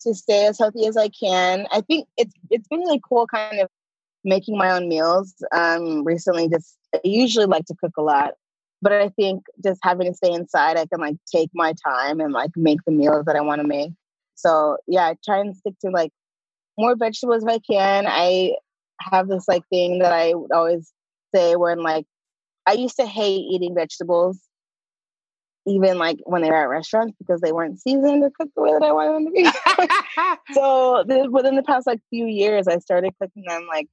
to 0.00 0.14
stay 0.14 0.46
as 0.46 0.58
healthy 0.58 0.86
as 0.86 0.96
I 0.96 1.08
can. 1.08 1.66
I 1.72 1.80
think 1.80 2.08
it's 2.16 2.32
it's 2.50 2.68
been 2.68 2.80
really 2.80 3.00
cool 3.08 3.26
kind 3.26 3.60
of 3.60 3.68
making 4.24 4.56
my 4.56 4.70
own 4.70 4.88
meals. 4.88 5.34
Um 5.52 6.04
recently 6.04 6.48
just 6.48 6.76
I 6.94 7.00
usually 7.04 7.46
like 7.46 7.66
to 7.66 7.74
cook 7.74 7.92
a 7.96 8.02
lot. 8.02 8.34
But 8.82 8.92
I 8.92 9.10
think 9.10 9.44
just 9.62 9.80
having 9.82 10.06
to 10.06 10.14
stay 10.14 10.32
inside, 10.32 10.78
I 10.78 10.86
can 10.86 11.00
like 11.00 11.16
take 11.30 11.50
my 11.54 11.74
time 11.86 12.20
and 12.20 12.32
like 12.32 12.50
make 12.56 12.78
the 12.86 12.92
meals 12.92 13.26
that 13.26 13.36
I 13.36 13.42
want 13.42 13.60
to 13.60 13.66
make. 13.66 13.92
So 14.34 14.78
yeah, 14.86 15.06
I 15.06 15.16
try 15.24 15.38
and 15.40 15.56
stick 15.56 15.74
to 15.84 15.90
like 15.90 16.12
more 16.78 16.96
vegetables 16.96 17.42
if 17.42 17.48
I 17.48 17.58
can. 17.58 18.06
I 18.06 18.56
have 19.00 19.28
this 19.28 19.46
like 19.48 19.66
thing 19.68 19.98
that 20.00 20.12
I 20.12 20.34
would 20.34 20.52
always 20.52 20.92
say 21.34 21.56
when 21.56 21.82
like 21.82 22.06
I 22.66 22.72
used 22.72 22.96
to 22.96 23.06
hate 23.06 23.46
eating 23.50 23.74
vegetables 23.74 24.38
even 25.70 25.98
like 25.98 26.18
when 26.24 26.42
they 26.42 26.50
were 26.50 26.56
at 26.56 26.68
restaurants 26.68 27.14
because 27.18 27.40
they 27.40 27.52
weren't 27.52 27.80
seasoned 27.80 28.24
or 28.24 28.30
cooked 28.30 28.54
the 28.56 28.62
way 28.62 28.72
that 28.72 28.82
I 28.82 28.92
wanted 28.92 29.14
them 29.14 29.26
to 29.26 29.30
be. 29.30 30.54
so 30.54 31.04
within 31.30 31.54
the 31.56 31.62
past 31.62 31.86
like 31.86 32.00
few 32.10 32.26
years, 32.26 32.66
I 32.66 32.78
started 32.78 33.12
cooking 33.20 33.44
them 33.46 33.66
like 33.68 33.88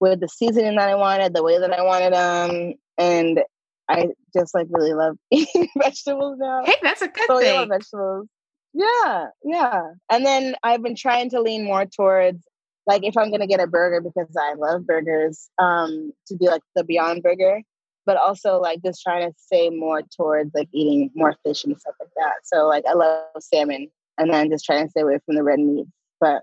with 0.00 0.20
the 0.20 0.28
seasoning 0.28 0.76
that 0.76 0.88
I 0.88 0.94
wanted, 0.94 1.34
the 1.34 1.42
way 1.42 1.58
that 1.58 1.72
I 1.72 1.82
wanted 1.82 2.12
them, 2.12 2.74
and 2.98 3.40
I 3.88 4.08
just 4.36 4.54
like 4.54 4.66
really 4.70 4.92
love 4.92 5.16
eating 5.30 5.68
vegetables 5.78 6.38
now. 6.38 6.64
Hey, 6.64 6.74
that's 6.82 7.02
a 7.02 7.08
good 7.08 7.26
so 7.26 7.38
thing. 7.38 7.56
I 7.56 7.60
love 7.60 7.68
vegetables. 7.68 8.28
Yeah, 8.74 9.26
yeah. 9.44 9.82
And 10.10 10.24
then 10.24 10.54
I've 10.62 10.82
been 10.82 10.96
trying 10.96 11.30
to 11.30 11.40
lean 11.40 11.64
more 11.64 11.86
towards 11.86 12.42
like 12.86 13.04
if 13.04 13.16
I'm 13.16 13.30
gonna 13.30 13.46
get 13.46 13.60
a 13.60 13.66
burger 13.66 14.00
because 14.00 14.34
I 14.36 14.54
love 14.54 14.86
burgers, 14.86 15.48
um, 15.58 16.12
to 16.26 16.36
be 16.36 16.46
like 16.46 16.62
the 16.74 16.84
Beyond 16.84 17.22
Burger 17.22 17.62
but 18.06 18.16
also 18.16 18.60
like 18.60 18.82
just 18.82 19.02
trying 19.02 19.28
to 19.28 19.34
say 19.38 19.70
more 19.70 20.02
towards 20.02 20.50
like 20.54 20.68
eating 20.72 21.10
more 21.14 21.36
fish 21.44 21.64
and 21.64 21.78
stuff 21.78 21.94
like 22.00 22.10
that. 22.16 22.34
So 22.44 22.66
like 22.66 22.84
I 22.88 22.94
love 22.94 23.24
salmon 23.40 23.88
and 24.18 24.32
then 24.32 24.50
just 24.50 24.64
trying 24.64 24.84
to 24.84 24.90
stay 24.90 25.02
away 25.02 25.18
from 25.24 25.36
the 25.36 25.42
red 25.42 25.58
meat. 25.58 25.86
But 26.20 26.42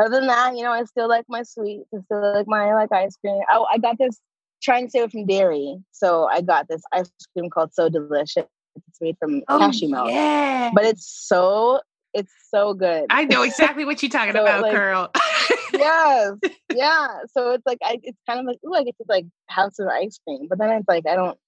other 0.00 0.16
than 0.16 0.26
that, 0.28 0.56
you 0.56 0.62
know, 0.62 0.72
I 0.72 0.84
still 0.84 1.08
like 1.08 1.26
my 1.28 1.42
sweets. 1.42 1.88
I 1.94 1.98
still 2.04 2.34
like 2.34 2.46
my 2.48 2.74
like 2.74 2.92
ice 2.92 3.16
cream. 3.16 3.40
Oh, 3.50 3.66
I 3.70 3.78
got 3.78 3.98
this 3.98 4.18
trying 4.62 4.86
to 4.86 4.90
stay 4.90 5.00
away 5.00 5.08
from 5.08 5.26
dairy. 5.26 5.78
So 5.92 6.26
I 6.26 6.40
got 6.40 6.68
this 6.68 6.82
ice 6.92 7.10
cream 7.34 7.50
called 7.50 7.74
So 7.74 7.88
Delicious. 7.88 8.46
It's 8.76 9.00
made 9.00 9.16
from 9.18 9.42
oh, 9.48 9.58
cashew 9.58 9.88
milk. 9.88 10.08
Yeah. 10.10 10.70
But 10.74 10.84
it's 10.84 11.06
so 11.26 11.80
it's 12.12 12.32
so 12.52 12.74
good. 12.74 13.06
I 13.10 13.24
know 13.24 13.42
exactly 13.42 13.84
what 13.84 14.02
you're 14.02 14.10
talking 14.10 14.32
so, 14.34 14.42
about, 14.42 14.62
like, 14.62 14.72
girl. 14.72 15.10
yes, 15.72 16.32
yeah. 16.74 17.08
So 17.32 17.52
it's 17.52 17.66
like 17.66 17.78
I, 17.82 17.98
it's 18.02 18.18
kind 18.28 18.40
of 18.40 18.46
like 18.46 18.58
ooh, 18.66 18.74
I 18.74 18.84
get 18.84 18.96
to 18.98 19.04
like 19.08 19.26
have 19.48 19.72
some 19.72 19.88
ice 19.88 20.18
cream, 20.26 20.46
but 20.48 20.58
then 20.58 20.70
it's 20.70 20.88
like 20.88 21.06
I 21.06 21.14
don't 21.16 21.38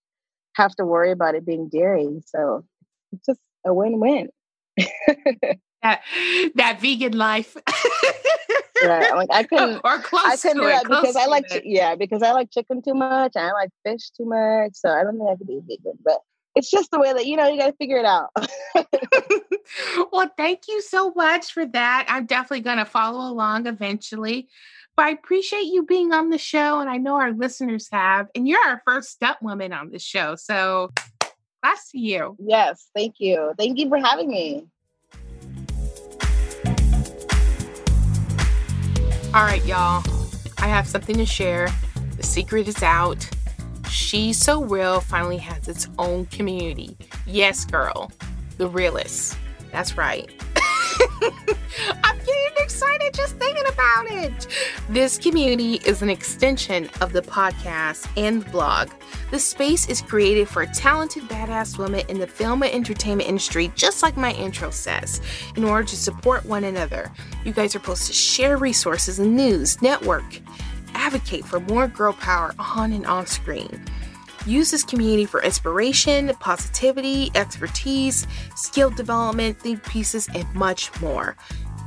have 0.54 0.74
to 0.76 0.84
worry 0.84 1.10
about 1.10 1.34
it 1.34 1.46
being 1.46 1.68
dairy. 1.68 2.20
So 2.26 2.64
it's 3.12 3.26
just 3.26 3.40
a 3.64 3.72
win-win. 3.72 4.28
that 5.82 6.02
that 6.54 6.80
vegan 6.80 7.16
life. 7.16 7.56
right. 8.84 9.10
I'm 9.10 9.16
like 9.16 9.30
I 9.32 9.42
couldn't 9.44 9.80
or 9.84 9.98
close 10.00 10.22
I 10.24 10.36
couldn't 10.36 10.62
do 10.62 10.68
that 10.68 10.84
because 10.84 11.16
I 11.16 11.26
like 11.26 11.62
yeah 11.64 11.94
because 11.94 12.22
I 12.22 12.32
like 12.32 12.50
chicken 12.50 12.82
too 12.82 12.94
much 12.94 13.32
and 13.34 13.46
I 13.46 13.52
like 13.52 13.70
fish 13.84 14.10
too 14.10 14.26
much. 14.26 14.72
So 14.74 14.88
I 14.88 15.02
don't 15.02 15.18
think 15.18 15.30
I 15.30 15.36
could 15.36 15.46
be 15.46 15.60
vegan, 15.66 15.98
but 16.04 16.20
it's 16.54 16.70
just 16.70 16.90
the 16.90 17.00
way 17.00 17.12
that 17.12 17.26
you 17.26 17.36
know 17.36 17.48
you 17.48 17.58
got 17.58 17.66
to 17.66 17.76
figure 17.76 17.98
it 17.98 18.04
out. 18.04 18.30
well, 20.12 20.30
thank 20.36 20.62
you 20.68 20.82
so 20.82 21.12
much 21.14 21.52
for 21.52 21.66
that. 21.66 22.06
I'm 22.08 22.26
definitely 22.26 22.60
going 22.60 22.78
to 22.78 22.84
follow 22.84 23.30
along 23.30 23.66
eventually. 23.66 24.48
But 24.94 25.06
I 25.06 25.10
appreciate 25.10 25.64
you 25.64 25.84
being 25.84 26.12
on 26.12 26.28
the 26.28 26.36
show, 26.36 26.80
and 26.80 26.90
I 26.90 26.98
know 26.98 27.14
our 27.14 27.32
listeners 27.32 27.88
have. 27.92 28.26
And 28.34 28.46
you're 28.46 28.60
our 28.60 28.82
first 28.86 29.10
step 29.10 29.40
woman 29.40 29.72
on 29.72 29.90
the 29.90 29.98
show, 29.98 30.36
so 30.36 30.92
to 31.92 31.98
you. 31.98 32.36
Yes, 32.38 32.88
thank 32.94 33.16
you. 33.18 33.52
Thank 33.58 33.78
you 33.78 33.88
for 33.88 33.98
having 33.98 34.28
me. 34.28 34.66
All 39.34 39.44
right, 39.44 39.64
y'all. 39.64 40.04
I 40.58 40.66
have 40.66 40.86
something 40.86 41.16
to 41.16 41.26
share. 41.26 41.68
The 42.16 42.22
secret 42.22 42.68
is 42.68 42.82
out. 42.82 43.28
She's 43.92 44.38
So 44.38 44.64
Real 44.64 45.00
finally 45.00 45.36
has 45.36 45.68
its 45.68 45.86
own 45.98 46.24
community. 46.26 46.96
Yes, 47.26 47.66
girl, 47.66 48.10
the 48.56 48.66
realist. 48.66 49.36
That's 49.70 49.98
right. 49.98 50.30
I'm 52.02 52.16
getting 52.16 52.56
excited 52.56 53.12
just 53.12 53.36
thinking 53.36 53.66
about 53.66 54.06
it. 54.10 54.46
This 54.88 55.18
community 55.18 55.74
is 55.84 56.00
an 56.00 56.08
extension 56.08 56.88
of 57.02 57.12
the 57.12 57.20
podcast 57.20 58.08
and 58.16 58.50
blog. 58.50 58.88
The 59.30 59.38
space 59.38 59.86
is 59.88 60.00
created 60.00 60.48
for 60.48 60.64
talented, 60.64 61.24
badass 61.24 61.78
women 61.78 62.04
in 62.08 62.18
the 62.18 62.26
film 62.26 62.62
and 62.62 62.72
entertainment 62.72 63.28
industry, 63.28 63.72
just 63.74 64.02
like 64.02 64.16
my 64.16 64.32
intro 64.32 64.70
says, 64.70 65.20
in 65.56 65.64
order 65.64 65.86
to 65.86 65.96
support 65.96 66.46
one 66.46 66.64
another. 66.64 67.12
You 67.44 67.52
guys 67.52 67.74
are 67.74 67.78
supposed 67.78 68.06
to 68.06 68.14
share 68.14 68.56
resources 68.56 69.18
and 69.18 69.36
news, 69.36 69.80
network, 69.82 70.40
advocate 70.94 71.44
for 71.44 71.60
more 71.60 71.88
girl 71.88 72.12
power 72.12 72.54
on 72.58 72.92
and 72.92 73.06
off 73.06 73.28
screen. 73.28 73.84
Use 74.46 74.72
this 74.72 74.82
community 74.82 75.24
for 75.24 75.42
inspiration, 75.42 76.32
positivity, 76.40 77.30
expertise, 77.34 78.26
skill 78.56 78.90
development, 78.90 79.58
think 79.58 79.84
pieces, 79.84 80.28
and 80.34 80.52
much 80.54 80.90
more. 81.00 81.36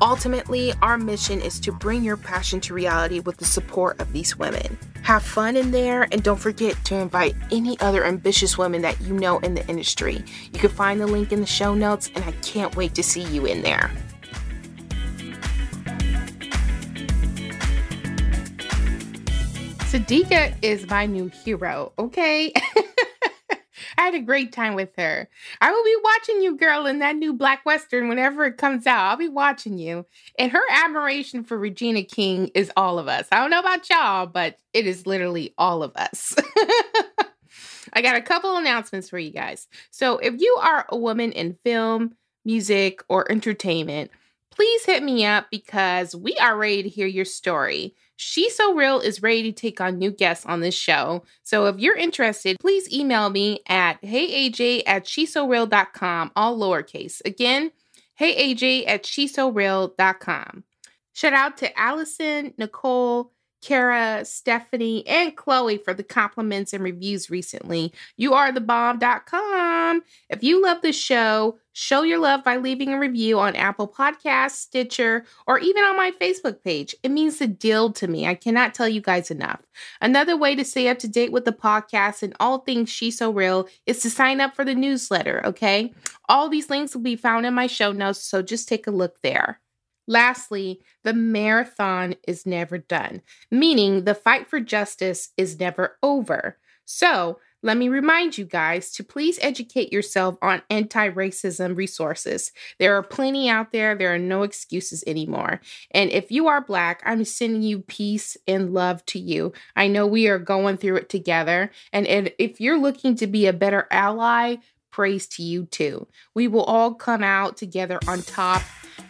Ultimately, 0.02 0.74
our 0.82 0.98
mission 0.98 1.42
is 1.42 1.60
to 1.62 1.72
bring 1.72 2.04
your 2.04 2.18
passion 2.18 2.60
to 2.62 2.74
reality 2.74 3.20
with 3.20 3.38
the 3.38 3.46
support 3.46 4.00
of 4.00 4.12
these 4.12 4.38
women. 4.38 4.78
Have 5.04 5.24
fun 5.24 5.56
in 5.56 5.72
there 5.72 6.08
and 6.12 6.22
don't 6.24 6.40
forget 6.40 6.76
to 6.86 6.96
invite 6.96 7.36
any 7.52 7.80
other 7.80 8.06
ambitious 8.06 8.58
women 8.58 8.82
that 8.82 9.00
you 9.02 9.14
know 9.14 9.40
in 9.40 9.54
the 9.54 9.66
industry. 9.68 10.24
You 10.52 10.60
can 10.60 10.70
find 10.70 11.00
the 11.00 11.08
link 11.08 11.32
in 11.32 11.40
the 11.40 11.46
show 11.46 11.74
notes, 11.74 12.10
and 12.16 12.24
I 12.26 12.32
can't 12.34 12.76
wait 12.76 12.96
to 12.96 13.04
see 13.04 13.24
you 13.24 13.46
in 13.46 13.62
there. 13.62 13.92
Sadika 19.96 20.54
is 20.62 20.90
my 20.90 21.06
new 21.06 21.28
hero, 21.28 21.94
okay? 21.98 22.52
I 23.98 24.02
had 24.02 24.14
a 24.14 24.20
great 24.20 24.52
time 24.52 24.76
with 24.76 24.94
her. 24.98 25.30
I 25.62 25.72
will 25.72 25.84
be 25.86 25.96
watching 26.04 26.42
you, 26.42 26.58
girl, 26.58 26.86
in 26.86 27.00
that 27.00 27.16
new 27.16 27.32
Black 27.32 27.66
Western 27.66 28.10
whenever 28.10 28.44
it 28.44 28.58
comes 28.58 28.86
out. 28.86 29.08
I'll 29.08 29.16
be 29.16 29.30
watching 29.30 29.78
you. 29.78 30.06
And 30.38 30.52
her 30.52 30.64
admiration 30.70 31.46
for 31.46 31.58
Regina 31.58 32.04
King 32.04 32.52
is 32.54 32.74
all 32.76 33.00
of 33.00 33.08
us. 33.08 33.26
I 33.32 33.38
don't 33.38 33.50
know 33.50 33.62
about 33.62 33.90
y'all, 33.90 34.26
but 34.26 34.58
it 34.74 34.86
is 34.86 35.08
literally 35.08 35.54
all 35.58 35.82
of 35.82 35.96
us. 35.96 36.36
I 37.94 38.02
got 38.02 38.18
a 38.18 38.22
couple 38.22 38.58
announcements 38.58 39.10
for 39.10 39.18
you 39.18 39.32
guys. 39.32 39.70
So, 39.92 40.18
if 40.18 40.42
you 40.42 40.60
are 40.62 40.86
a 40.90 40.98
woman 40.98 41.32
in 41.32 41.58
film, 41.64 42.18
music, 42.44 43.02
or 43.08 43.32
entertainment, 43.32 44.12
please 44.52 44.84
hit 44.84 45.04
me 45.04 45.26
up 45.26 45.46
because 45.52 46.14
we 46.14 46.36
are 46.36 46.58
ready 46.58 46.84
to 46.84 46.90
hear 46.90 47.08
your 47.08 47.24
story. 47.24 47.96
She's 48.18 48.56
So 48.56 48.74
Real 48.74 49.00
is 49.00 49.22
ready 49.22 49.44
to 49.44 49.52
take 49.52 49.82
on 49.82 49.98
new 49.98 50.12
guests 50.12 50.46
on 50.46 50.62
this 50.62 50.76
show. 50.76 51.24
So 51.44 51.66
if 51.66 51.78
you're 51.80 51.98
interested, 51.98 52.58
please 52.60 52.92
email 52.92 53.30
me 53.30 53.60
at 53.68 54.02
heyaj 54.02 54.84
at 54.86 55.06
shesoreal.com, 55.06 56.32
all 56.36 56.58
lowercase. 56.58 57.22
Again, 57.26 57.72
heyaj 58.20 58.84
at 58.88 59.04
shesoreal.com. 59.04 60.64
Shout 61.14 61.34
out 61.34 61.58
to 61.58 61.80
Allison, 61.80 62.54
Nicole, 62.58 63.32
Kara, 63.62 64.24
Stephanie, 64.26 65.08
and 65.08 65.36
Chloe 65.36 65.78
for 65.78 65.94
the 65.94 66.04
compliments 66.04 66.72
and 66.72 66.84
reviews 66.84 67.30
recently. 67.30 67.92
You 68.16 68.34
are 68.34 68.52
the 68.52 68.62
bomb.com. 68.62 70.04
If 70.30 70.44
you 70.44 70.62
love 70.62 70.82
the 70.82 70.94
show, 70.94 71.58
show 71.78 72.04
your 72.04 72.20
love 72.20 72.42
by 72.42 72.56
leaving 72.56 72.94
a 72.94 73.00
review 73.00 73.38
on 73.38 73.54
Apple 73.54 73.88
Podcasts, 73.88 74.52
Stitcher, 74.52 75.26
or 75.46 75.60
even 75.60 75.84
on 75.84 75.98
my 75.98 76.12
Facebook 76.22 76.64
page. 76.64 76.96
It 77.04 77.12
means 77.12 77.38
the 77.38 77.48
deal 77.48 77.92
to 77.92 78.08
me. 78.08 78.26
I 78.26 78.34
cannot 78.34 78.74
tell 78.74 78.88
you 78.88 79.02
guys 79.02 79.30
enough. 79.30 79.60
Another 80.00 80.38
way 80.38 80.56
to 80.56 80.64
stay 80.64 80.88
up 80.88 81.00
to 81.00 81.08
date 81.10 81.34
with 81.34 81.44
the 81.44 81.52
podcast 81.52 82.24
and 82.24 82.34
all 82.40 82.60
things 82.60 82.90
She's 82.90 83.18
So 83.18 83.30
Real 83.30 83.68
is 83.86 84.00
to 84.00 84.10
sign 84.10 84.40
up 84.40 84.56
for 84.56 84.64
the 84.64 84.74
newsletter, 84.74 85.46
okay? 85.46 85.94
All 86.30 86.48
these 86.48 86.70
links 86.70 86.96
will 86.96 87.02
be 87.02 87.18
found 87.18 87.46
in 87.46 87.54
my 87.54 87.68
show 87.68 87.92
notes, 87.92 88.22
so 88.24 88.42
just 88.42 88.70
take 88.70 88.88
a 88.88 88.92
look 88.92 89.22
there. 89.22 89.60
Lastly, 90.08 90.80
the 91.04 91.14
marathon 91.14 92.16
is 92.26 92.46
never 92.46 92.78
done, 92.78 93.22
meaning 93.52 94.06
the 94.06 94.16
fight 94.16 94.48
for 94.48 94.62
justice 94.62 95.32
is 95.36 95.60
never 95.60 95.98
over. 96.02 96.58
So, 96.86 97.40
let 97.66 97.78
me 97.78 97.90
remind 97.90 98.38
you 98.38 98.46
guys 98.46 98.92
to 98.92 99.04
please 99.04 99.40
educate 99.42 99.92
yourself 99.92 100.38
on 100.40 100.62
anti 100.70 101.10
racism 101.10 101.76
resources. 101.76 102.52
There 102.78 102.96
are 102.96 103.02
plenty 103.02 103.50
out 103.50 103.72
there, 103.72 103.96
there 103.96 104.14
are 104.14 104.20
no 104.20 104.44
excuses 104.44 105.04
anymore. 105.08 105.62
And 105.90 106.12
if 106.12 106.32
you 106.32 106.48
are 106.48 106.62
Black, 106.62 107.02
I'm 107.04 107.26
sending 107.26 107.64
you 107.64 107.80
peace 107.80 108.38
and 108.48 108.72
love 108.72 109.04
to 109.08 109.20
you. 109.20 109.52
I 109.76 109.88
know 109.88 110.06
we 110.06 110.28
are 110.28 110.38
going 110.38 110.78
through 110.78 110.98
it 110.98 111.10
together. 111.10 111.72
And 111.92 112.32
if 112.38 112.62
you're 112.62 112.78
looking 112.78 113.16
to 113.16 113.26
be 113.26 113.48
a 113.48 113.54
better 113.54 113.88
ally, 113.90 114.58
praise 114.92 115.26
to 115.30 115.44
you 115.44 115.66
too. 115.66 116.08
We 116.36 116.48
will 116.48 116.64
all 116.64 116.94
come 116.94 117.24
out 117.24 117.58
together 117.58 118.00
on 118.08 118.22
top 118.22 118.62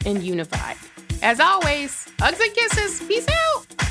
and 0.05 0.23
unified. 0.23 0.77
As 1.21 1.41
always, 1.41 2.07
hugs 2.19 2.39
and 2.39 2.53
kisses. 2.53 3.05
Peace 3.05 3.27
out. 3.27 3.84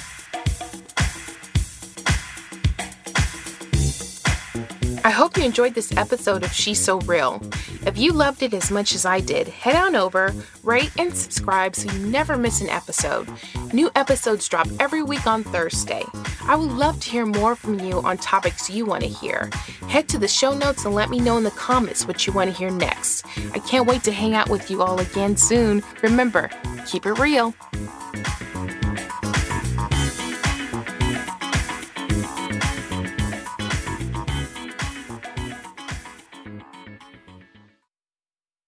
I 5.07 5.11
hope 5.11 5.37
you 5.37 5.45
enjoyed 5.45 5.75
this 5.75 5.95
episode 5.99 6.45
of 6.45 6.53
She's 6.55 6.83
So 6.83 6.99
Real. 7.01 7.39
If 7.85 7.99
you 7.99 8.13
loved 8.13 8.43
it 8.43 8.55
as 8.55 8.71
much 8.71 8.95
as 8.95 9.05
I 9.05 9.21
did, 9.21 9.47
head 9.49 9.77
on 9.77 9.95
over, 9.95 10.35
rate, 10.63 10.93
and 10.99 11.15
subscribe 11.15 11.77
so 11.77 11.93
you 11.93 12.07
never 12.07 12.39
miss 12.39 12.63
an 12.63 12.71
episode. 12.71 13.29
New 13.75 13.91
episodes 13.97 14.49
drop 14.49 14.67
every 14.81 15.03
week 15.03 15.27
on 15.27 15.45
Thursday. 15.45 16.05
I 16.47 16.57
would 16.57 16.71
love 16.71 17.01
to 17.01 17.11
hear 17.11 17.27
more 17.27 17.55
from 17.55 17.81
you 17.81 18.01
on 18.01 18.17
topics 18.17 18.71
you 18.71 18.87
want 18.87 19.03
to 19.03 19.09
hear. 19.09 19.51
Head 19.89 20.09
to 20.09 20.19
the 20.19 20.27
show 20.27 20.57
notes 20.57 20.87
and 20.87 20.95
let 20.95 21.11
me 21.11 21.21
know 21.21 21.37
in 21.37 21.45
the 21.45 21.51
comments 21.51 22.07
what 22.07 22.27
you 22.27 22.33
want 22.33 22.51
to 22.51 22.57
hear 22.57 22.71
next. 22.71 23.27
I 23.53 23.59
can't 23.59 23.87
wait 23.87 24.05
to 24.05 24.13
hang 24.13 24.35
out 24.35 24.49
with 24.49 24.71
you 24.71 24.81
all 24.81 24.99
again 24.99 25.37
soon. 25.37 25.83
Remember, 26.03 26.49
keep 26.87 27.05
it 27.05 27.19
real. 27.19 27.55